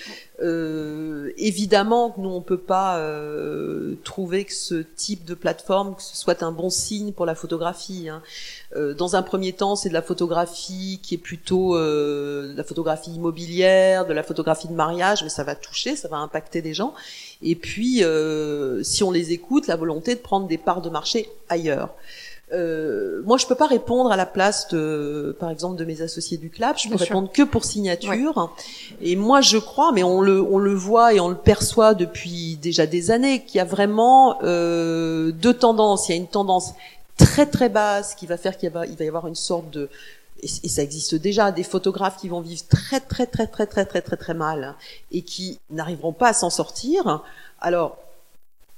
Euh, 0.41 1.31
évidemment, 1.37 2.15
nous 2.17 2.29
on 2.29 2.41
peut 2.41 2.57
pas 2.57 2.97
euh, 2.99 3.95
trouver 4.03 4.45
que 4.45 4.53
ce 4.53 4.75
type 4.75 5.25
de 5.25 5.33
plateforme 5.33 5.95
que 5.95 6.01
ce 6.01 6.15
soit 6.15 6.43
un 6.43 6.51
bon 6.51 6.69
signe 6.69 7.11
pour 7.11 7.25
la 7.25 7.35
photographie. 7.35 8.07
Hein. 8.09 8.21
Euh, 8.75 8.93
dans 8.93 9.15
un 9.15 9.21
premier 9.23 9.53
temps, 9.53 9.75
c'est 9.75 9.89
de 9.89 9.93
la 9.93 10.01
photographie 10.01 10.99
qui 11.01 11.15
est 11.15 11.19
plutôt 11.19 11.75
de 11.75 12.53
la 12.55 12.63
photographie 12.63 13.11
immobilière, 13.11 14.05
de 14.05 14.13
la 14.13 14.23
photographie 14.23 14.67
de 14.67 14.73
mariage, 14.73 15.23
mais 15.23 15.29
ça 15.29 15.43
va 15.43 15.55
toucher, 15.55 15.95
ça 15.95 16.07
va 16.07 16.17
impacter 16.17 16.61
des 16.61 16.73
gens. 16.73 16.93
Et 17.41 17.55
puis, 17.55 18.03
si 18.83 19.03
on 19.03 19.11
les 19.11 19.31
écoute, 19.31 19.67
la 19.67 19.75
volonté 19.75 20.15
de 20.15 20.19
prendre 20.19 20.47
des 20.47 20.57
parts 20.57 20.81
de 20.81 20.89
marché 20.89 21.29
ailleurs. 21.49 21.89
Euh, 22.51 23.21
moi, 23.25 23.37
je 23.37 23.45
peux 23.45 23.55
pas 23.55 23.67
répondre 23.67 24.11
à 24.11 24.15
la 24.15 24.25
place 24.25 24.67
de, 24.69 25.35
par 25.39 25.51
exemple, 25.51 25.77
de 25.77 25.85
mes 25.85 26.01
associés 26.01 26.37
du 26.37 26.49
club. 26.49 26.75
Je 26.77 26.89
peux 26.89 26.95
répondre 26.95 27.31
que 27.31 27.43
pour 27.43 27.63
signature. 27.63 28.51
Et 29.01 29.15
moi, 29.15 29.41
je 29.41 29.57
crois, 29.57 29.91
mais 29.91 30.03
on 30.03 30.21
le, 30.21 30.41
on 30.41 30.57
le 30.57 30.73
voit 30.73 31.13
et 31.13 31.19
on 31.19 31.29
le 31.29 31.35
perçoit 31.35 31.93
depuis 31.93 32.57
déjà 32.61 32.85
des 32.85 33.11
années, 33.11 33.43
qu'il 33.45 33.57
y 33.57 33.61
a 33.61 33.65
vraiment 33.65 34.39
euh, 34.43 35.31
deux 35.31 35.53
tendances. 35.53 36.09
Il 36.09 36.11
y 36.13 36.15
a 36.15 36.17
une 36.17 36.27
tendance 36.27 36.73
très 37.19 37.45
très 37.45 37.69
basse 37.69 38.15
qui 38.15 38.25
va 38.25 38.37
faire 38.37 38.57
qu'il 38.57 38.69
va, 38.71 38.85
il 38.85 38.95
va 38.95 39.05
y 39.05 39.07
avoir 39.07 39.27
une 39.27 39.35
sorte 39.35 39.69
de 39.69 39.89
et, 40.41 40.47
ça 40.47 40.81
existe 40.81 41.15
déjà 41.15 41.51
des 41.51 41.63
photographes 41.63 42.17
qui 42.17 42.29
vont 42.29 42.41
vivre 42.41 42.63
très 42.69 42.99
très 42.99 43.25
très 43.25 43.47
très 43.47 43.67
très 43.67 43.85
très 43.85 44.01
très 44.01 44.17
très 44.17 44.33
mal 44.33 44.75
et 45.11 45.21
qui 45.21 45.59
n'arriveront 45.69 46.13
pas 46.13 46.29
à 46.29 46.33
s'en 46.33 46.49
sortir. 46.49 47.23
Alors 47.59 47.97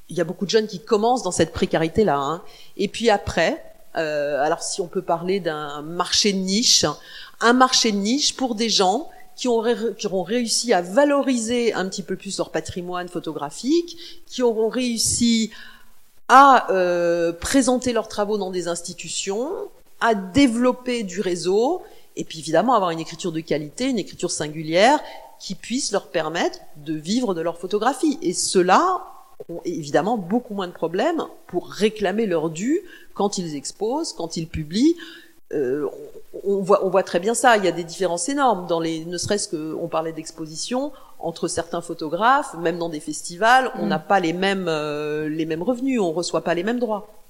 il 0.09 0.17
y 0.17 0.21
a 0.21 0.23
beaucoup 0.23 0.45
de 0.45 0.49
jeunes 0.49 0.67
qui 0.67 0.79
commencent 0.79 1.23
dans 1.23 1.31
cette 1.31 1.53
précarité-là. 1.53 2.17
Hein. 2.17 2.41
Et 2.77 2.87
puis 2.87 3.09
après, 3.09 3.63
euh, 3.95 4.41
alors 4.41 4.61
si 4.61 4.81
on 4.81 4.87
peut 4.87 5.01
parler 5.01 5.39
d'un 5.39 5.81
marché 5.81 6.33
de 6.33 6.39
niche, 6.39 6.85
un 7.39 7.53
marché 7.53 7.91
de 7.91 7.97
niche 7.97 8.35
pour 8.35 8.55
des 8.55 8.69
gens 8.69 9.09
qui, 9.35 9.47
qui 9.97 10.07
auront 10.07 10.23
réussi 10.23 10.73
à 10.73 10.81
valoriser 10.81 11.73
un 11.73 11.87
petit 11.87 12.03
peu 12.03 12.15
plus 12.15 12.37
leur 12.37 12.49
patrimoine 12.49 13.07
photographique, 13.07 14.23
qui 14.25 14.43
auront 14.43 14.69
réussi 14.69 15.51
à 16.33 16.71
euh, 16.71 17.33
présenter 17.33 17.91
leurs 17.91 18.07
travaux 18.07 18.37
dans 18.37 18.51
des 18.51 18.69
institutions, 18.69 19.49
à 19.99 20.15
développer 20.15 21.03
du 21.03 21.19
réseau, 21.19 21.81
et 22.15 22.23
puis 22.23 22.39
évidemment 22.39 22.73
avoir 22.73 22.91
une 22.91 23.01
écriture 23.01 23.33
de 23.33 23.41
qualité, 23.41 23.89
une 23.89 23.99
écriture 23.99 24.31
singulière 24.31 25.01
qui 25.41 25.55
puisse 25.55 25.91
leur 25.91 26.07
permettre 26.07 26.59
de 26.77 26.93
vivre 26.93 27.33
de 27.33 27.41
leur 27.41 27.57
photographie. 27.57 28.17
Et 28.21 28.31
cela, 28.31 29.01
ont 29.49 29.61
évidemment 29.65 30.17
beaucoup 30.17 30.53
moins 30.53 30.67
de 30.67 30.73
problèmes 30.73 31.25
pour 31.47 31.67
réclamer 31.67 32.27
leur 32.27 32.49
dû 32.49 32.79
quand 33.13 33.37
ils 33.37 33.55
exposent, 33.55 34.13
quand 34.13 34.37
ils 34.37 34.47
publient. 34.47 34.95
Euh, 35.51 35.85
on, 36.45 36.61
voit, 36.61 36.85
on 36.85 36.89
voit 36.89 37.03
très 37.03 37.19
bien 37.19 37.33
ça. 37.33 37.57
Il 37.57 37.65
y 37.65 37.67
a 37.67 37.73
des 37.73 37.83
différences 37.83 38.29
énormes 38.29 38.67
dans 38.67 38.79
les, 38.79 39.03
ne 39.03 39.17
serait-ce 39.17 39.49
que, 39.49 39.75
on 39.75 39.89
parlait 39.89 40.13
d'exposition 40.13 40.93
entre 41.23 41.47
certains 41.47 41.81
photographes, 41.81 42.55
même 42.55 42.77
dans 42.77 42.89
des 42.89 42.99
festivals, 42.99 43.71
on 43.79 43.85
mm. 43.85 43.89
n'a 43.89 43.99
pas 43.99 44.19
les 44.19 44.33
mêmes, 44.33 44.67
euh, 44.67 45.29
les 45.29 45.45
mêmes 45.45 45.63
revenus, 45.63 45.99
on 45.99 46.11
reçoit 46.11 46.43
pas 46.43 46.53
les 46.53 46.63
mêmes 46.63 46.79
droits. 46.79 47.20